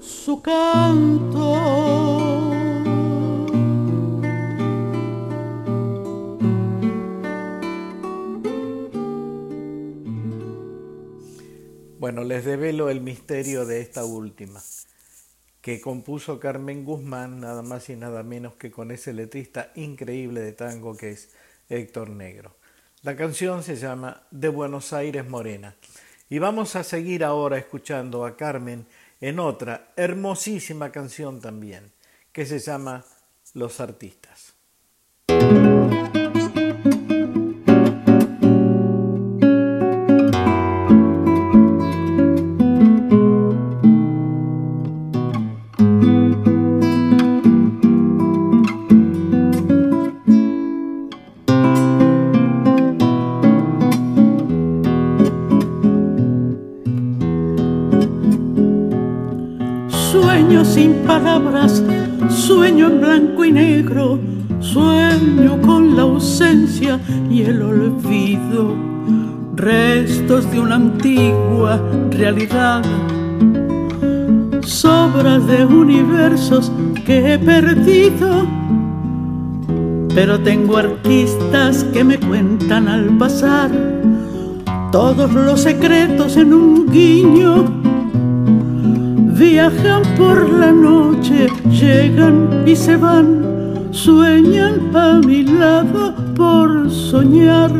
su 0.00 0.40
canto. 0.40 1.54
Bueno, 11.98 12.24
les 12.24 12.44
develo 12.46 12.88
el 12.88 13.02
misterio 13.02 13.66
de 13.66 13.82
esta 13.82 14.06
última, 14.06 14.62
que 15.60 15.82
compuso 15.82 16.40
Carmen 16.40 16.86
Guzmán, 16.86 17.40
nada 17.40 17.60
más 17.60 17.90
y 17.90 17.96
nada 17.96 18.22
menos 18.22 18.54
que 18.54 18.70
con 18.70 18.90
ese 18.90 19.12
letrista 19.12 19.72
increíble 19.74 20.40
de 20.40 20.52
tango 20.52 20.96
que 20.96 21.10
es 21.10 21.34
Héctor 21.68 22.08
Negro. 22.08 22.63
La 23.04 23.14
canción 23.16 23.62
se 23.62 23.76
llama 23.76 24.22
De 24.30 24.48
Buenos 24.48 24.94
Aires 24.94 25.28
Morena. 25.28 25.76
Y 26.30 26.38
vamos 26.38 26.74
a 26.74 26.82
seguir 26.82 27.22
ahora 27.22 27.58
escuchando 27.58 28.24
a 28.24 28.34
Carmen 28.34 28.86
en 29.20 29.40
otra 29.40 29.92
hermosísima 29.94 30.90
canción 30.90 31.38
también, 31.38 31.92
que 32.32 32.46
se 32.46 32.58
llama 32.60 33.04
Los 33.52 33.78
Artistas. 33.80 34.54
Sueño 62.30 62.86
en 62.86 63.00
blanco 63.00 63.44
y 63.44 63.52
negro, 63.52 64.18
sueño 64.60 65.60
con 65.62 65.96
la 65.96 66.02
ausencia 66.02 67.00
y 67.30 67.42
el 67.42 67.62
olvido, 67.62 68.74
restos 69.56 70.50
de 70.50 70.60
una 70.60 70.76
antigua 70.76 71.80
realidad, 72.10 72.82
sobras 74.62 75.46
de 75.46 75.64
universos 75.64 76.70
que 77.04 77.34
he 77.34 77.38
perdido. 77.38 78.46
Pero 80.14 80.38
tengo 80.40 80.76
artistas 80.76 81.84
que 81.92 82.04
me 82.04 82.18
cuentan 82.20 82.86
al 82.86 83.18
pasar 83.18 83.70
todos 84.92 85.32
los 85.32 85.62
secretos 85.62 86.36
en 86.36 86.54
un 86.54 86.86
guiño 86.86 87.93
Viajan 89.36 90.02
por 90.16 90.48
la 90.48 90.70
noche, 90.70 91.48
llegan 91.68 92.62
y 92.64 92.76
se 92.76 92.96
van, 92.96 93.88
sueñan 93.90 94.94
a 94.94 95.20
mi 95.26 95.42
lado 95.42 96.14
por 96.36 96.88
soñar. 96.88 97.72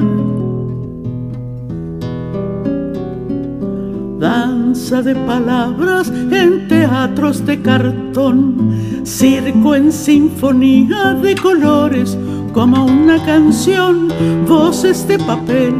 Danza 4.19 5.01
de 5.03 5.15
palabras 5.15 6.13
en 6.33 6.67
teatros 6.67 7.47
de 7.47 7.63
cartón, 7.63 9.05
circo 9.05 9.77
en 9.77 9.93
sinfonía 9.93 11.15
de 11.15 11.37
colores, 11.37 12.19
como 12.53 12.85
una 12.85 13.25
canción, 13.25 14.09
voces 14.49 15.07
de 15.07 15.21
papel, 15.21 15.73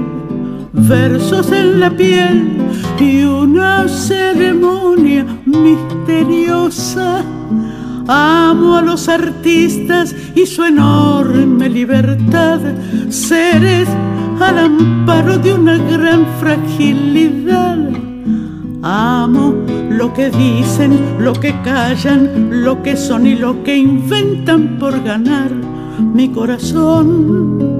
versos 0.73 1.51
en 1.51 1.81
la 1.81 1.91
piel 1.91 2.59
y 3.01 3.25
una 3.25 3.89
ceremonia 3.89 5.27
misteriosa. 5.55 7.25
Amo 8.07 8.77
a 8.77 8.83
los 8.83 9.09
artistas 9.09 10.15
y 10.35 10.47
su 10.47 10.65
enorme 10.65 11.69
libertad, 11.71 12.61
seres 13.09 13.89
al 14.41 14.59
amparo 14.59 15.39
de 15.39 15.55
una 15.55 15.79
gran 15.79 16.27
fragilidad. 16.39 17.79
Amo 18.83 19.55
lo 19.91 20.13
que 20.13 20.29
dicen, 20.31 21.01
lo 21.19 21.33
que 21.33 21.55
callan, 21.63 22.63
lo 22.63 22.83
que 22.83 22.97
son 22.97 23.27
y 23.27 23.35
lo 23.35 23.63
que 23.63 23.77
inventan 23.77 24.77
por 24.79 25.03
ganar 25.03 25.51
mi 26.15 26.29
corazón. 26.29 27.74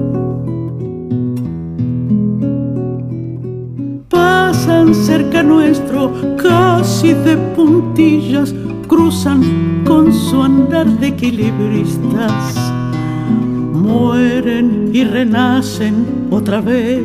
Cerca 5.03 5.43
nuestro, 5.43 6.11
casi 6.37 7.13
de 7.13 7.35
puntillas, 7.55 8.53
cruzan 8.87 9.83
con 9.85 10.13
su 10.13 10.41
andar 10.41 10.87
de 10.99 11.07
equilibristas. 11.07 12.55
Mueren 13.73 14.91
y 14.93 15.03
renacen 15.03 16.27
otra 16.31 16.61
vez. 16.61 17.03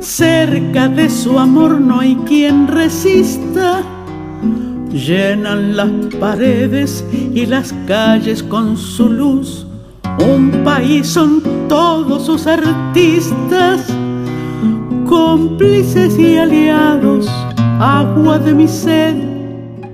Cerca 0.00 0.88
de 0.88 1.08
su 1.08 1.38
amor 1.38 1.80
no 1.80 2.00
hay 2.00 2.16
quien 2.26 2.68
resista. 2.68 3.82
Llenan 4.90 5.76
las 5.76 5.90
paredes 6.20 7.04
y 7.12 7.46
las 7.46 7.74
calles 7.86 8.42
con 8.42 8.76
su 8.76 9.08
luz. 9.08 9.66
Un 10.18 10.62
país 10.64 11.06
son 11.06 11.42
todos 11.68 12.26
sus 12.26 12.46
artistas 12.46 13.92
cómplices 15.14 16.18
y 16.18 16.38
aliados, 16.38 17.30
agua 17.78 18.36
de 18.36 18.52
mi 18.52 18.66
sed, 18.66 19.14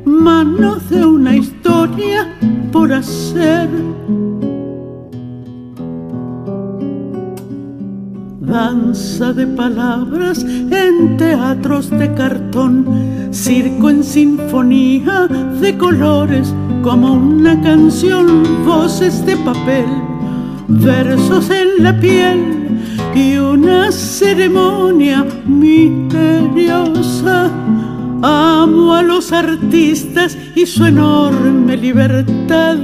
manos 0.07 0.89
de 0.89 1.05
una 1.05 1.37
historia 1.37 2.27
por 2.73 2.91
hacer. 2.91 3.69
Danza 8.41 9.35
de 9.35 9.47
palabras 9.47 10.43
en 10.43 11.19
teatros 11.19 11.91
de 11.91 12.15
cartón, 12.15 12.87
circo 13.31 13.91
en 13.91 14.03
sinfonía 14.03 15.27
de 15.61 15.77
colores, 15.77 16.55
como 16.83 17.13
una 17.13 17.61
canción, 17.61 18.65
voces 18.65 19.27
de 19.27 19.37
papel, 19.37 19.85
versos 20.67 21.51
en 21.51 21.85
la 21.85 22.01
piel 22.01 22.60
y 23.15 23.37
una 23.37 23.93
ceremonia 23.93 25.25
misteriosa. 25.47 27.51
Amo 28.23 28.95
a 28.95 29.03
los 29.03 29.33
artistas 29.33 30.37
y 30.55 30.67
su 30.67 30.85
enorme 30.85 31.77
libertad, 31.77 32.77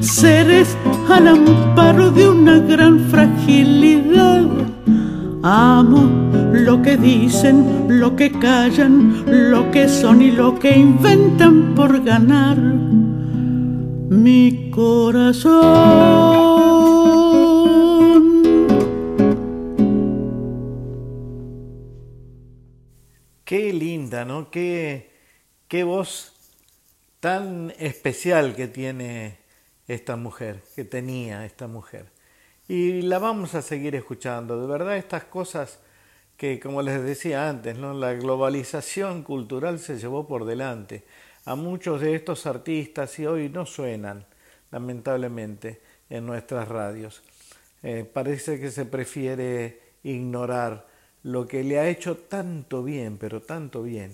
seres 0.00 0.76
al 1.08 1.28
amparo 1.28 2.10
de 2.10 2.28
una 2.28 2.58
gran 2.60 3.00
fragilidad. 3.10 4.46
Amo 5.42 6.10
lo 6.52 6.82
que 6.82 6.96
dicen, 6.96 7.86
lo 7.88 8.16
que 8.16 8.32
callan, 8.32 9.24
lo 9.26 9.70
que 9.70 9.88
son 9.88 10.22
y 10.22 10.30
lo 10.30 10.58
que 10.58 10.78
inventan 10.78 11.74
por 11.74 12.02
ganar 12.02 12.58
mi 14.08 14.70
corazón. 14.70 16.55
Qué 23.46 23.72
linda, 23.72 24.24
¿no? 24.24 24.50
Qué, 24.50 25.08
qué 25.68 25.84
voz 25.84 26.32
tan 27.20 27.72
especial 27.78 28.56
que 28.56 28.66
tiene 28.66 29.38
esta 29.86 30.16
mujer, 30.16 30.64
que 30.74 30.84
tenía 30.84 31.46
esta 31.46 31.68
mujer. 31.68 32.06
Y 32.66 33.02
la 33.02 33.20
vamos 33.20 33.54
a 33.54 33.62
seguir 33.62 33.94
escuchando. 33.94 34.60
De 34.60 34.66
verdad, 34.66 34.96
estas 34.96 35.26
cosas 35.26 35.78
que, 36.36 36.58
como 36.58 36.82
les 36.82 37.00
decía 37.04 37.48
antes, 37.48 37.78
¿no? 37.78 37.94
la 37.94 38.14
globalización 38.14 39.22
cultural 39.22 39.78
se 39.78 39.96
llevó 39.96 40.26
por 40.26 40.44
delante 40.44 41.04
a 41.44 41.54
muchos 41.54 42.00
de 42.00 42.16
estos 42.16 42.46
artistas 42.46 43.16
y 43.20 43.26
hoy 43.26 43.48
no 43.48 43.64
suenan, 43.64 44.26
lamentablemente, 44.72 45.80
en 46.10 46.26
nuestras 46.26 46.66
radios. 46.66 47.22
Eh, 47.84 48.10
parece 48.12 48.58
que 48.58 48.72
se 48.72 48.86
prefiere 48.86 49.82
ignorar 50.02 50.85
lo 51.26 51.48
que 51.48 51.64
le 51.64 51.80
ha 51.80 51.88
hecho 51.88 52.16
tanto 52.16 52.84
bien, 52.84 53.18
pero 53.18 53.42
tanto 53.42 53.82
bien 53.82 54.12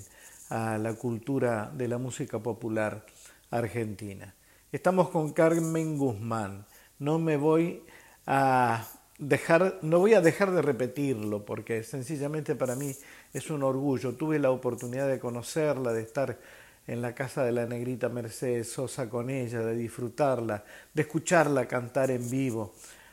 a 0.48 0.78
la 0.78 0.94
cultura 0.94 1.70
de 1.74 1.86
la 1.86 1.98
música 1.98 2.38
popular 2.38 3.04
argentina. 3.50 4.34
Estamos 4.72 5.10
con 5.10 5.34
Carmen 5.34 5.98
Guzmán. 5.98 6.64
No 6.98 7.18
me 7.18 7.36
voy 7.36 7.82
a 8.26 8.88
dejar, 9.18 9.78
no 9.82 9.98
voy 9.98 10.14
a 10.14 10.22
dejar 10.22 10.52
de 10.52 10.62
repetirlo 10.62 11.44
porque 11.44 11.82
sencillamente 11.82 12.54
para 12.54 12.76
mí 12.76 12.96
es 13.34 13.50
un 13.50 13.62
orgullo. 13.62 14.14
Tuve 14.14 14.38
la 14.38 14.50
oportunidad 14.50 15.06
de 15.06 15.18
conocerla, 15.18 15.92
de 15.92 16.00
estar 16.00 16.38
en 16.86 17.02
la 17.02 17.14
casa 17.14 17.44
de 17.44 17.52
la 17.52 17.66
negrita 17.66 18.08
Mercedes 18.08 18.72
Sosa 18.72 19.10
con 19.10 19.28
ella, 19.28 19.60
de 19.60 19.76
disfrutarla, 19.76 20.64
de 20.94 21.02
escucharla 21.02 21.66
cantar 21.66 22.10
en 22.10 22.30
vivo. 22.30 22.72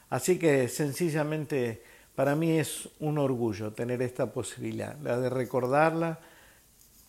Así 0.09 0.39
que 0.39 0.69
sencillamente 0.69 1.88
para 2.19 2.35
mí 2.35 2.59
es 2.59 2.89
un 2.99 3.17
orgullo 3.17 3.71
tener 3.71 4.01
esta 4.01 4.33
posibilidad, 4.33 4.97
la 5.01 5.17
de 5.17 5.29
recordarla, 5.29 6.19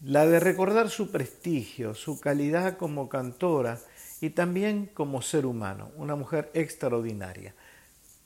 la 0.05 0.25
de 0.25 0.39
recordar 0.39 0.89
su 0.89 1.11
prestigio, 1.11 1.97
su 1.97 2.21
calidad 2.21 2.77
como 2.77 3.09
cantora 3.09 3.81
y 4.21 4.31
también 4.31 4.87
como 4.95 5.21
ser 5.21 5.47
humano, 5.47 5.91
una 5.97 6.15
mujer 6.15 6.53
extraordinaria. 6.55 7.57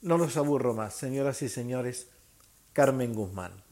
No 0.03 0.19
los 0.19 0.37
aburro 0.37 0.75
más, 0.75 0.93
señoras 0.93 1.41
y 1.41 1.49
señores, 1.49 2.09
Carmen 2.75 3.15
Guzmán. 3.15 3.64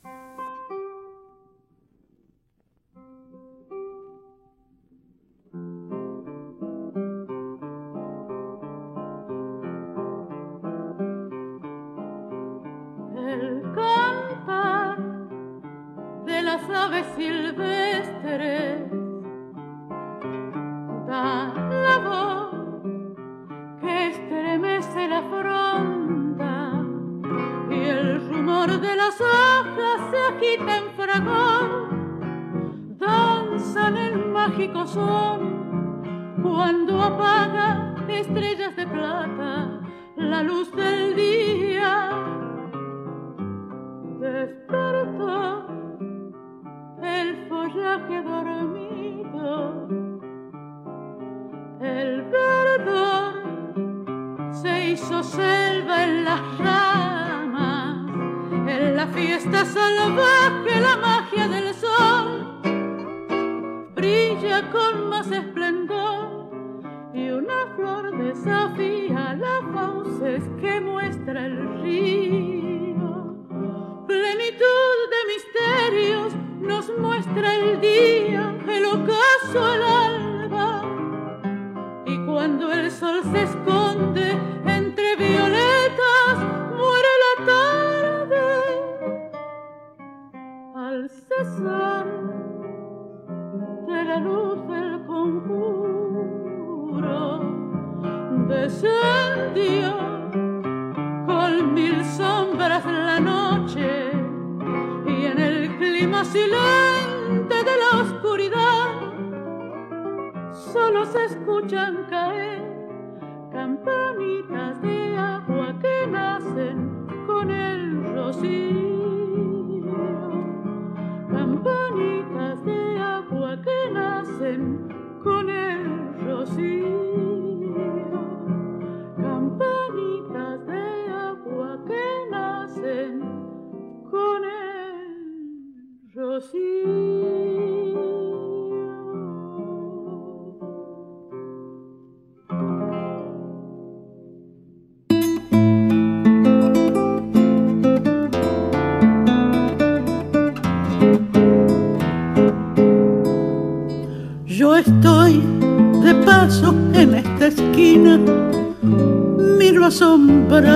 luces 70.23 70.49
que 70.61 70.81
muestra 70.81 71.47
el 71.47 71.83
río. 71.83 72.12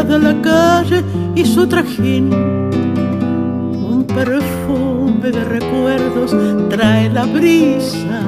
Asombrada 0.07 0.18
la 0.18 0.42
calle 0.42 1.04
y 1.34 1.44
su 1.44 1.66
trajín. 1.66 2.32
Un 2.32 4.04
perfume 4.07 5.30
de 5.30 5.44
recuerdos 5.44 6.34
trae 6.70 7.11
la 7.11 7.24
brisa. 7.24 8.20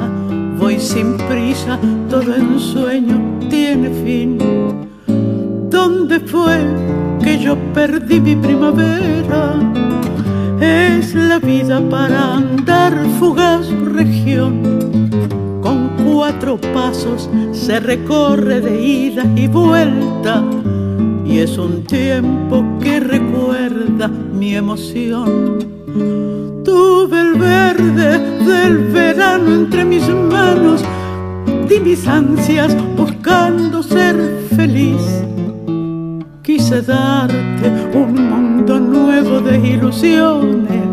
Voy 0.58 0.78
sin 0.78 1.16
prisa, 1.16 1.78
todo 2.10 2.34
en 2.34 2.58
sueño 2.58 3.38
tiene 3.48 3.90
fin. 4.04 4.38
¿Dónde 5.70 6.20
fue 6.20 6.58
que 7.22 7.38
yo 7.38 7.56
perdí 7.72 8.20
mi 8.20 8.36
primavera? 8.36 9.54
Es 10.60 11.14
la 11.14 11.38
vida 11.38 11.80
para 11.88 12.34
andar 12.34 12.92
fugaz 13.18 13.70
región 13.94 14.98
cuatro 16.18 16.58
pasos 16.74 17.30
se 17.52 17.80
recorre 17.80 18.60
de 18.60 18.80
ida 18.80 19.24
y 19.36 19.46
vuelta 19.46 20.42
y 21.28 21.38
es 21.40 21.58
un 21.58 21.84
tiempo 21.84 22.64
que 22.80 23.00
recuerda 23.00 24.08
mi 24.08 24.54
emoción. 24.54 25.58
Tuve 26.64 27.20
el 27.20 27.34
verde 27.34 28.18
del 28.44 28.78
verano 28.88 29.54
entre 29.54 29.84
mis 29.84 30.08
manos, 30.08 30.82
di 31.68 31.80
mis 31.80 32.06
ansias 32.08 32.74
buscando 32.96 33.82
ser 33.82 34.16
feliz. 34.56 35.02
Quise 36.42 36.80
darte 36.80 37.68
un 37.94 38.14
mundo 38.30 38.80
nuevo 38.80 39.40
de 39.40 39.58
ilusiones 39.58 40.88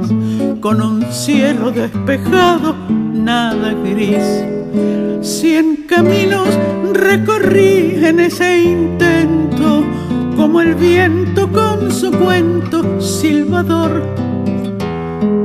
con 0.60 0.82
un 0.82 1.02
cielo 1.14 1.72
despejado, 1.72 2.76
nada 2.90 3.74
gris. 3.74 4.44
Cien 5.22 5.86
caminos 5.88 6.50
recorrí 6.94 8.04
en 8.04 8.20
ese 8.20 8.64
intento, 8.64 9.86
como 10.56 10.70
el 10.70 10.76
viento 10.76 11.52
con 11.52 11.92
su 11.92 12.10
cuento 12.12 13.02
silbador. 13.02 14.02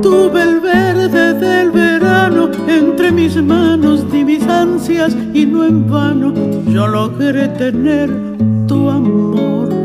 Tuve 0.01 0.41
el 0.41 0.61
verde 0.61 1.33
del 1.33 1.71
verano 1.71 2.49
entre 2.69 3.11
mis 3.11 3.35
manos, 3.35 4.09
di 4.09 4.23
mis 4.23 4.47
ansias 4.47 5.13
y 5.33 5.45
no 5.45 5.65
en 5.65 5.89
vano 5.89 6.33
yo 6.65 6.87
logré 6.87 7.49
tener 7.49 8.09
tu 8.69 8.89
amor. 8.89 9.80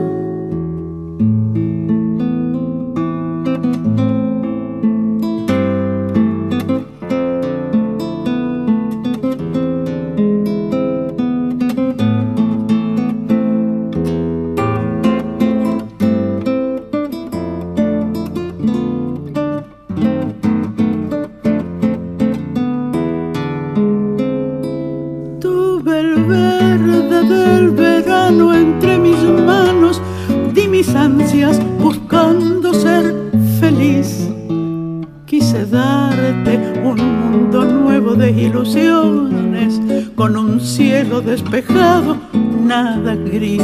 Despejado, 41.27 42.17
nada 42.65 43.15
gris. 43.15 43.63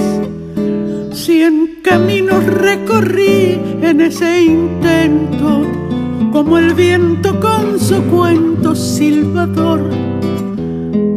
Cien 1.12 1.80
caminos 1.82 2.45
recorrí 2.45 3.59
en 3.82 4.01
ese 4.01 4.45
intento, 4.45 5.62
como 6.32 6.59
el 6.59 6.74
viento 6.74 7.38
con 7.40 7.78
su 7.78 8.03
cuento 8.05 8.74
silbador. 8.74 9.88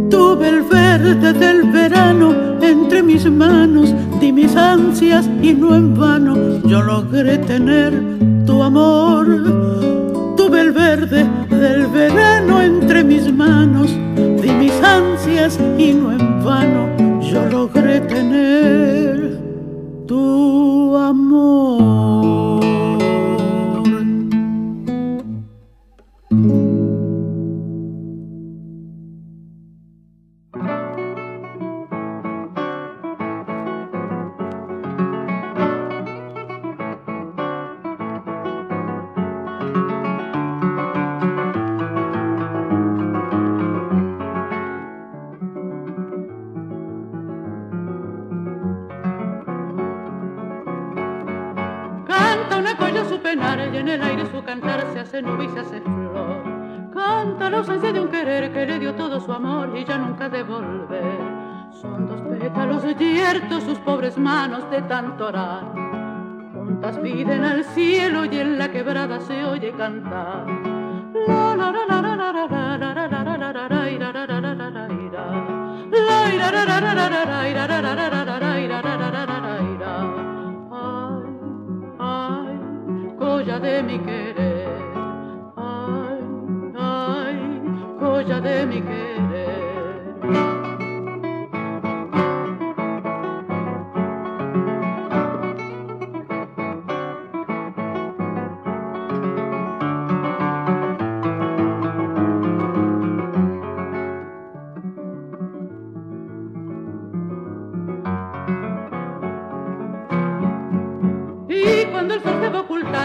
Tuve 0.09 0.49
el 0.49 0.61
verde 0.63 1.33
del 1.33 1.63
verano 1.71 2.33
entre 2.61 3.03
mis 3.03 3.29
manos, 3.29 3.93
mis 4.31 4.55
ansias 4.55 5.29
y 5.41 5.53
no 5.53 5.75
en 5.75 5.93
vano 5.93 6.35
yo 6.65 6.81
logré 6.81 7.37
tener 7.37 7.93
tu 8.45 8.63
amor. 8.63 9.25
Tuve 10.37 10.61
el 10.61 10.71
verde 10.71 11.25
del 11.49 11.87
verano 11.87 12.61
entre 12.61 13.03
mis 13.03 13.31
manos, 13.31 13.89
di 14.41 14.51
mis 14.51 14.73
ansias 14.83 15.59
y 15.77 15.93
no 15.93 16.11
en 16.11 16.43
vano 16.43 16.87
yo 17.21 17.45
logré 17.45 17.99
tener 18.01 19.39
tu 20.07 20.95
amor. 20.95 22.24
De 64.69 64.81
tanto 64.83 65.27
orar. 65.27 65.63
Juntas 66.53 66.97
piden 66.99 67.43
al 67.43 67.63
cielo 67.63 68.25
y 68.25 68.37
en 68.37 68.57
la 68.57 68.71
quebrada 68.71 69.19
se 69.19 69.43
oye 69.43 69.71
cantar. 69.73 70.45
Ay, 80.71 81.23
ay, 81.99 83.59
de 83.59 83.83
mi 83.83 83.99
querer. 83.99 84.69
Ay, 85.57 86.19
ay, 86.77 87.61
colla 87.99 88.39
de 88.39 88.65
mi. 88.65 89.04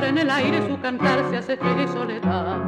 En 0.05 0.19
el 0.19 0.31
aire 0.31 0.67
su 0.67 0.81
cantar 0.81 1.25
se 1.31 1.37
hace 1.37 1.53
estrella 1.55 1.83
y 1.83 1.89
soledad. 1.89 2.59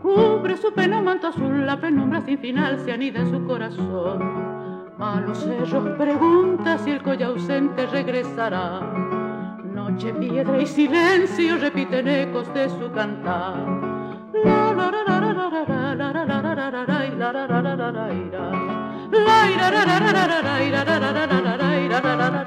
Cubre 0.00 0.56
su 0.56 0.72
pena 0.72 1.00
manto 1.00 1.26
azul, 1.28 1.66
la 1.66 1.78
penumbra 1.78 2.20
sin 2.20 2.38
final 2.38 2.80
se 2.84 2.92
anida 2.92 3.20
en 3.20 3.30
su 3.30 3.44
corazón. 3.46 4.92
A 4.98 5.20
los 5.20 5.38
cerros 5.38 5.96
pregunta 5.98 6.78
si 6.78 6.90
el 6.90 7.02
colla 7.02 7.26
ausente 7.26 7.86
regresará. 7.86 8.80
Noche, 9.64 10.12
piedra 10.14 10.60
y 10.60 10.66
silencio 10.66 11.58
repiten 11.58 12.08
ecos 12.08 12.52
de 12.54 12.68
su 12.68 12.90
cantar. 12.92 13.54
La 14.44 14.72
la 14.72 14.90
la 14.90 15.04
la 15.04 15.20
la 15.20 15.32
la 15.32 15.48
la 15.94 15.94
la 15.94 16.12
la 16.12 16.24
la 16.24 16.24
la 16.24 16.52
la 16.52 16.72
la 16.72 16.72
la 16.72 16.84
la 21.88 22.16
la 22.16 22.30
la 22.30 22.41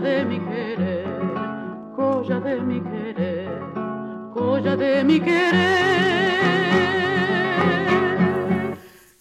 de 0.00 0.24
mi 0.24 0.40
querer, 0.40 1.06
colla 1.94 2.40
de 2.40 2.60
mi 2.60 2.80
querer, 2.82 3.60
colla 4.32 4.76
de 4.76 5.04
mi 5.04 5.20
querer. 5.20 6.00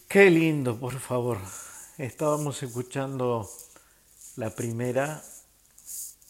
Qué 0.08 0.30
lindo, 0.30 0.80
por 0.80 0.94
favor. 1.00 1.38
Estábamos 1.98 2.64
escuchando 2.64 3.50
la 4.38 4.50
primera 4.52 5.22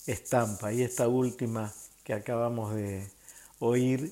estampa 0.07 0.73
y 0.73 0.81
esta 0.81 1.07
última 1.07 1.71
que 2.03 2.13
acabamos 2.13 2.73
de 2.73 3.07
oír, 3.59 4.11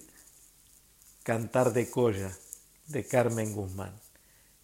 Cantar 1.23 1.73
de 1.73 1.89
Colla, 1.89 2.31
de 2.85 3.05
Carmen 3.05 3.53
Guzmán. 3.53 3.99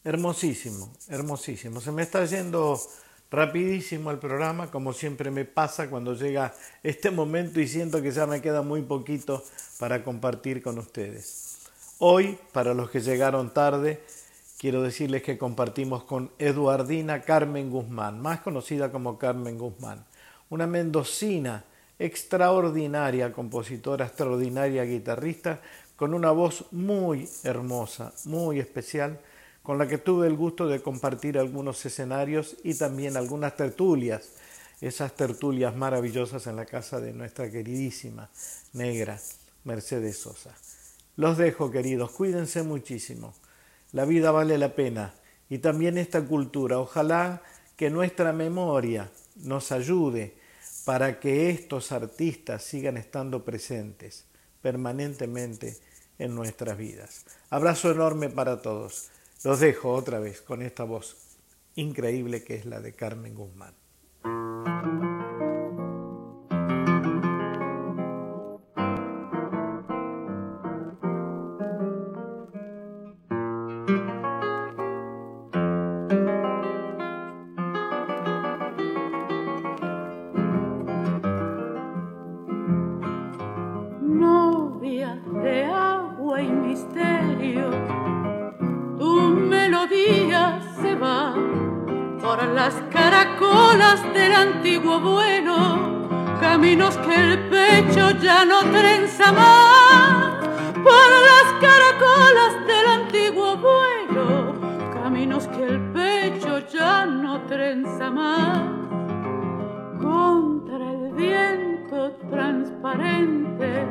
Hermosísimo, 0.04 0.94
hermosísimo. 1.08 1.82
Se 1.82 1.92
me 1.92 2.04
está 2.04 2.24
yendo 2.26 2.80
rapidísimo 3.34 4.12
el 4.12 4.20
programa, 4.20 4.70
como 4.70 4.94
siempre 4.94 5.32
me 5.32 5.44
pasa 5.44 5.90
cuando 5.90 6.14
llega 6.14 6.54
este 6.84 7.10
momento 7.10 7.60
y 7.60 7.68
siento 7.68 8.00
que 8.00 8.12
ya 8.12 8.28
me 8.28 8.42
queda 8.42 8.62
muy 8.62 8.84
poquito 8.84 9.44
para 9.80 10.04
compartir 10.04 10.62
con 10.62 10.78
ustedes. 10.78 11.58
Hoy, 11.98 12.38
para 12.52 12.76
los 12.76 12.92
que 12.92 13.02
llegaron 13.02 13.52
tarde, 13.52 14.04
quiero 14.60 14.84
decirles 14.84 15.24
que 15.24 15.40
compartimos 15.40 16.04
con 16.04 16.30
Eduardina 16.38 17.24
Carmen 17.24 17.72
Guzmán, 17.72 18.22
más 18.22 18.42
conocida 18.42 18.92
como 18.92 19.18
Carmen 19.18 19.58
Guzmán, 19.58 20.06
una 20.52 20.68
mendocina 20.68 21.66
extraordinaria, 21.98 23.34
compositora 23.34 24.06
extraordinaria, 24.06 24.84
guitarrista, 24.84 25.60
con 25.96 26.14
una 26.14 26.30
voz 26.30 26.66
muy 26.72 27.28
hermosa, 27.44 28.14
muy 28.26 28.60
especial 28.60 29.20
con 29.64 29.78
la 29.78 29.88
que 29.88 29.98
tuve 29.98 30.28
el 30.28 30.36
gusto 30.36 30.68
de 30.68 30.82
compartir 30.82 31.40
algunos 31.40 31.84
escenarios 31.86 32.58
y 32.64 32.76
también 32.76 33.16
algunas 33.16 33.56
tertulias, 33.56 34.30
esas 34.82 35.16
tertulias 35.16 35.76
maravillosas 35.76 36.46
en 36.48 36.58
la 36.58 36.66
casa 36.66 37.00
de 37.00 37.14
nuestra 37.14 37.50
queridísima 37.50 38.30
negra 38.74 39.18
Mercedes 39.64 40.18
Sosa. 40.18 40.54
Los 41.16 41.38
dejo, 41.38 41.72
queridos, 41.72 42.12
cuídense 42.12 42.64
muchísimo. 42.64 43.34
La 43.94 44.04
vida 44.04 44.32
vale 44.32 44.58
la 44.58 44.76
pena 44.76 45.14
y 45.50 45.60
también 45.60 45.98
esta 45.98 46.22
cultura. 46.22 46.80
Ojalá 46.80 47.42
que 47.78 47.90
nuestra 47.90 48.34
memoria 48.34 49.10
nos 49.36 49.72
ayude 49.72 50.36
para 50.84 51.20
que 51.20 51.50
estos 51.50 51.92
artistas 51.94 52.64
sigan 52.64 52.98
estando 52.98 53.46
presentes 53.46 54.26
permanentemente 54.62 55.78
en 56.20 56.36
nuestras 56.36 56.78
vidas. 56.78 57.26
Abrazo 57.50 57.92
enorme 57.92 58.30
para 58.30 58.62
todos. 58.62 59.13
Los 59.44 59.60
dejo 59.60 59.92
otra 59.92 60.20
vez 60.20 60.42
con 60.42 60.62
esta 60.62 60.86
voz 60.86 61.18
increíble 61.76 62.46
que 62.46 62.56
es 62.56 62.66
la 62.66 62.80
de 62.80 62.94
Carmen 62.94 63.36
Guzmán. 63.36 63.74
del 94.14 94.32
antiguo 94.32 95.00
bueno, 95.00 96.38
caminos 96.40 96.98
que 96.98 97.16
el 97.16 97.50
pecho 97.50 98.12
ya 98.22 98.46
no 98.46 98.60
trenza 98.60 99.32
más, 99.32 100.48
por 100.74 101.10
las 101.30 101.48
caracolas 101.60 102.68
del 102.68 102.88
antiguo 103.02 103.58
bueno, 103.58 104.54
caminos 104.94 105.48
que 105.48 105.64
el 105.64 105.82
pecho 105.92 106.60
ya 106.68 107.06
no 107.06 107.42
trenza 107.42 108.12
más, 108.12 108.60
contra 110.00 110.92
el 110.92 111.12
viento 111.14 112.12
transparente 112.30 113.88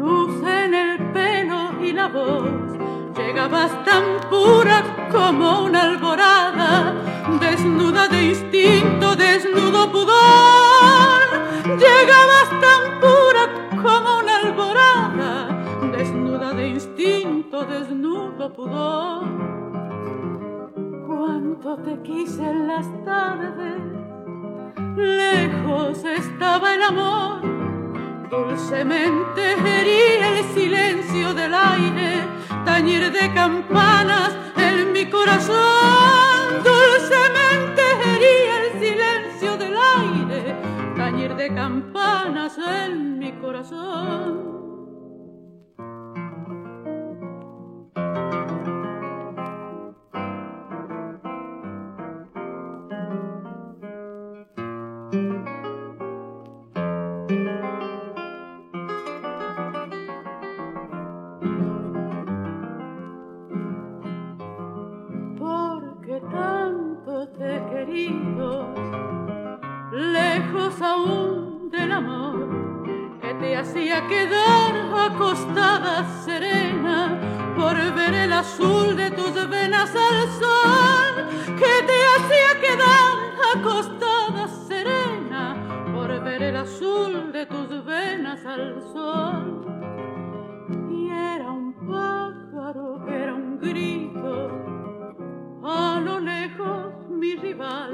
luz 0.00 0.42
en 0.42 0.72
el 0.72 1.12
pelo 1.12 1.60
y 1.82 1.92
la 1.92 2.08
voz. 2.08 2.70
Llegabas 3.16 3.72
tan 3.84 4.04
pura 4.30 4.78
como 5.12 5.64
una 5.64 5.82
alborada, 5.82 6.94
desnuda 7.38 8.08
de 8.08 8.20
instinto, 8.32 9.14
desnudo 9.14 9.92
pudor. 9.92 11.26
Llegabas 11.84 12.48
tan 12.64 12.82
pura 13.02 13.44
como 13.84 14.18
una 14.22 14.36
alborada, 14.44 15.32
desnuda 15.92 16.54
de 16.54 16.68
instinto, 16.68 17.64
desnudo 17.66 18.52
pudor. 18.54 19.24
Cuánto 21.06 21.76
te 21.84 22.00
quise 22.02 22.42
en 22.42 22.68
las 22.68 22.86
tardes, 23.04 23.82
lejos 24.96 26.04
estaba 26.04 26.74
el 26.74 26.82
amor 26.84 27.59
Dulcemente 28.30 29.54
herir 29.54 30.22
el 30.22 30.44
silencio 30.54 31.34
del 31.34 31.52
aire, 31.52 32.22
tañir 32.64 33.10
de 33.10 33.34
campanas 33.34 34.32
en 34.56 34.92
mi 34.92 35.10
corazón. 35.10 36.62
Dulcemente 36.62 37.82
herir 38.04 38.48
el 38.60 38.80
silencio 38.80 39.56
del 39.56 39.74
aire, 39.74 40.54
tañir 40.96 41.34
de 41.34 41.52
campanas 41.52 42.56
en 42.56 43.18
mi 43.18 43.32
corazón. 43.32 44.59
hacía 73.70 74.04
quedar 74.08 74.74
acostada 75.12 76.04
serena 76.24 77.20
por 77.56 77.76
ver 77.94 78.14
el 78.14 78.32
azul 78.32 78.96
de 78.96 79.12
tus 79.12 79.32
venas 79.48 79.90
al 79.94 80.28
sol, 80.40 81.28
que 81.56 81.86
te 81.86 81.98
hacía 82.16 82.60
quedar 82.60 83.14
acostada 83.54 84.48
serena 84.66 85.54
por 85.94 86.20
ver 86.24 86.42
el 86.42 86.56
azul 86.56 87.30
de 87.30 87.46
tus 87.46 87.84
venas 87.84 88.44
al 88.44 88.82
sol. 88.92 89.64
Y 90.90 91.08
era 91.08 91.52
un 91.52 91.72
pájaro, 91.72 93.06
era 93.08 93.34
un 93.34 93.60
grito, 93.60 94.50
a 95.62 96.00
lo 96.00 96.18
lejos 96.18 97.08
mi 97.08 97.36
rival, 97.36 97.92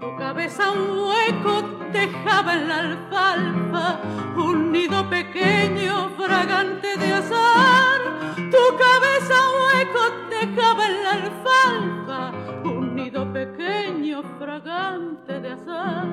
tu 0.00 0.16
cabeza 0.16 0.70
un 0.70 0.98
hueco 0.98 1.81
tejaba 1.92 2.54
en 2.54 2.68
la 2.68 2.78
alfalfa 2.78 4.00
un 4.36 4.72
nido 4.72 5.08
pequeño, 5.08 6.10
fragante 6.16 6.96
de 6.96 7.12
azar. 7.12 8.00
Tu 8.36 8.62
cabeza 8.84 9.36
hueco 9.56 10.02
tejaba 10.30 10.86
en 10.86 11.02
la 11.04 11.10
alfalfa 11.20 12.32
un 12.64 12.94
nido 12.96 13.32
pequeño, 13.32 14.22
fragante 14.38 15.40
de 15.40 15.52
azar. 15.52 16.06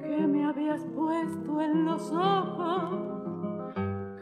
Que 0.00 0.26
me 0.26 0.44
habías 0.44 0.82
puesto 0.94 1.60
en 1.60 1.84
los 1.84 2.12
ojos, 2.12 2.98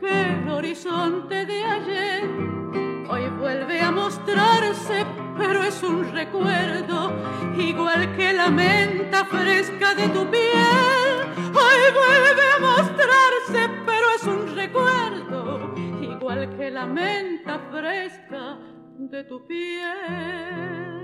que 0.01 0.32
el 0.32 0.48
horizonte 0.48 1.46
de 1.46 1.64
ayer 1.64 2.89
Hoy 3.12 3.28
vuelve 3.28 3.80
a 3.80 3.90
mostrarse, 3.90 5.04
pero 5.36 5.64
es 5.64 5.82
un 5.82 6.12
recuerdo, 6.12 7.12
igual 7.58 8.14
que 8.14 8.32
la 8.32 8.50
menta 8.50 9.24
fresca 9.24 9.96
de 9.96 10.08
tu 10.11 10.30
piel. 10.30 11.16
Hoy 11.36 11.82
vuelve 11.92 12.52
a 12.54 12.58
mostrarse, 12.61 13.68
pero 13.84 14.06
es 14.14 14.22
un 14.22 14.54
recuerdo, 14.54 15.74
igual 16.00 16.56
que 16.56 16.70
la 16.70 16.86
menta 16.86 17.58
fresca 17.72 18.58
de 18.96 19.24
tu 19.24 19.44
piel. 19.44 20.99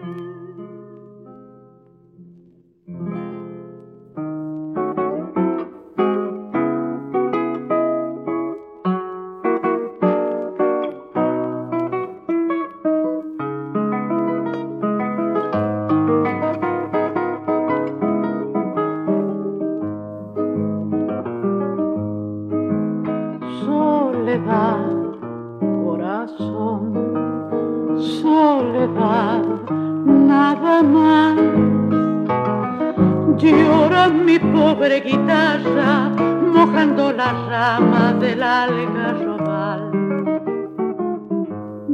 guitarra 35.26 36.10
mojando 36.54 37.12
la 37.12 37.32
rama 37.50 38.12
del 38.20 38.42
algarrobal. 38.42 39.90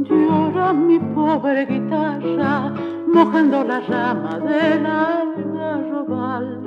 Llora 0.07 0.73
mi 0.73 0.99
pobre 0.99 1.65
guitarra 1.65 2.71
mojando 3.07 3.63
la 3.63 3.79
rama 3.79 4.39
del 4.39 4.85
algarrobal. 4.85 6.59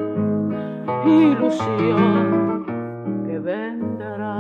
Ilusión 1.07 2.64
que 3.27 3.39
vendrá 3.39 4.39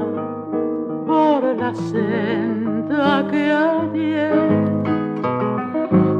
por 1.06 1.44
la 1.56 1.74
senda 1.74 3.24
que 3.30 3.52
ayer 3.52 4.48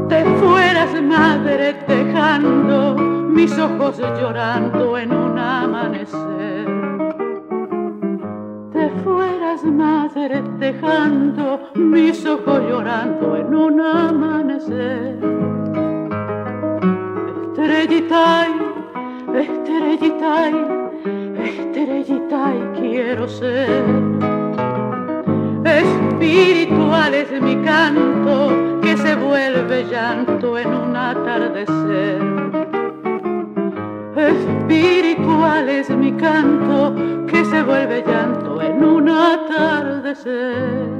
te 0.08 0.24
fueras 0.38 1.02
madre 1.02 1.74
dejando 1.88 3.15
mis 3.36 3.52
ojos 3.58 3.98
llorando 3.98 4.96
en 4.96 5.12
un 5.12 5.38
amanecer. 5.38 6.66
Te 8.72 8.88
fueras, 9.04 9.62
madre, 9.62 10.42
dejando 10.58 11.60
mis 11.74 12.24
ojos 12.24 12.60
llorando 12.66 13.36
en 13.36 13.54
un 13.54 13.78
amanecer. 13.78 15.18
Estrellitay, 17.50 18.52
estrellitay, 19.34 20.54
estrellitay 21.44 22.58
quiero 22.80 23.28
ser. 23.28 23.84
Espiritual 25.62 27.12
es 27.12 27.42
mi 27.42 27.56
canto 27.56 28.80
que 28.80 28.96
se 28.96 29.14
vuelve 29.14 29.84
llanto 29.84 30.56
en 30.56 30.68
un 30.68 30.96
atardecer 30.96 32.35
Espiritual 34.26 35.68
es 35.68 35.88
mi 35.90 36.12
canto 36.12 36.94
que 37.26 37.44
se 37.44 37.62
vuelve 37.62 38.02
llanto 38.04 38.60
en 38.60 38.82
un 38.82 39.08
atardecer. 39.08 40.95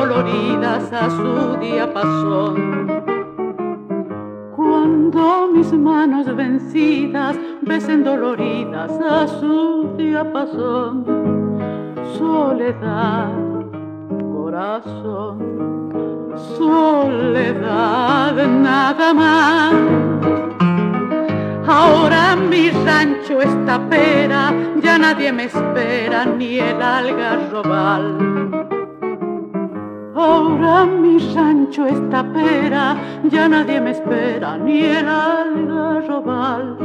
A 0.00 1.10
su 1.10 1.56
diapasón. 1.60 2.86
Cuando 4.54 5.48
mis 5.52 5.72
manos 5.72 6.34
vencidas 6.36 7.36
besen 7.62 8.04
doloridas 8.04 8.92
a 8.92 9.26
su 9.26 9.92
diapasón, 9.96 11.04
soledad, 12.16 13.32
corazón, 14.32 15.38
soledad, 16.56 18.34
nada 18.46 19.14
más. 19.14 19.74
Ahora 21.66 22.36
mi 22.36 22.70
rancho 22.70 23.42
está 23.42 23.80
pera, 23.88 24.54
ya 24.80 24.96
nadie 24.96 25.32
me 25.32 25.44
espera, 25.44 26.24
ni 26.24 26.60
el 26.60 26.80
algarrobal 26.80 28.27
Ahora 30.20 30.84
mi 30.84 31.20
Sancho 31.32 31.86
está 31.86 32.24
pera, 32.24 32.96
ya 33.30 33.48
nadie 33.48 33.80
me 33.80 33.92
espera, 33.92 34.58
ni 34.58 34.82
el 34.82 35.06
algarrobal. 35.08 36.76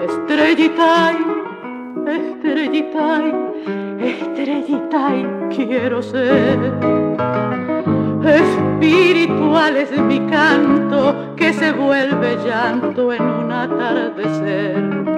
Estrellita, 0.00 1.12
estrellita, 2.06 3.20
estrellita, 4.00 5.08
quiero 5.54 6.00
ser. 6.00 6.58
Espiritual 8.24 9.76
es 9.76 9.90
mi 10.00 10.20
canto 10.20 11.34
que 11.36 11.52
se 11.52 11.70
vuelve 11.72 12.38
llanto 12.46 13.12
en 13.12 13.22
un 13.22 13.52
atardecer. 13.52 15.15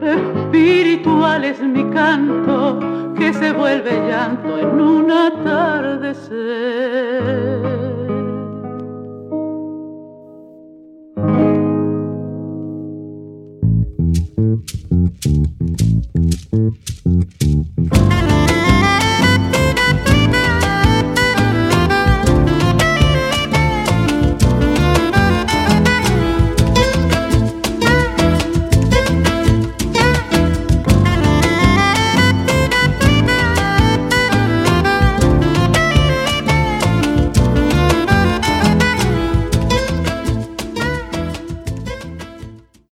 Espiritual 0.00 1.44
es 1.44 1.60
mi 1.60 1.84
canto 1.90 2.78
que 3.16 3.32
se 3.32 3.52
vuelve 3.52 3.90
llanto 4.08 4.58
en 4.58 4.80
un 4.80 5.10
atardecer. 5.10 6.78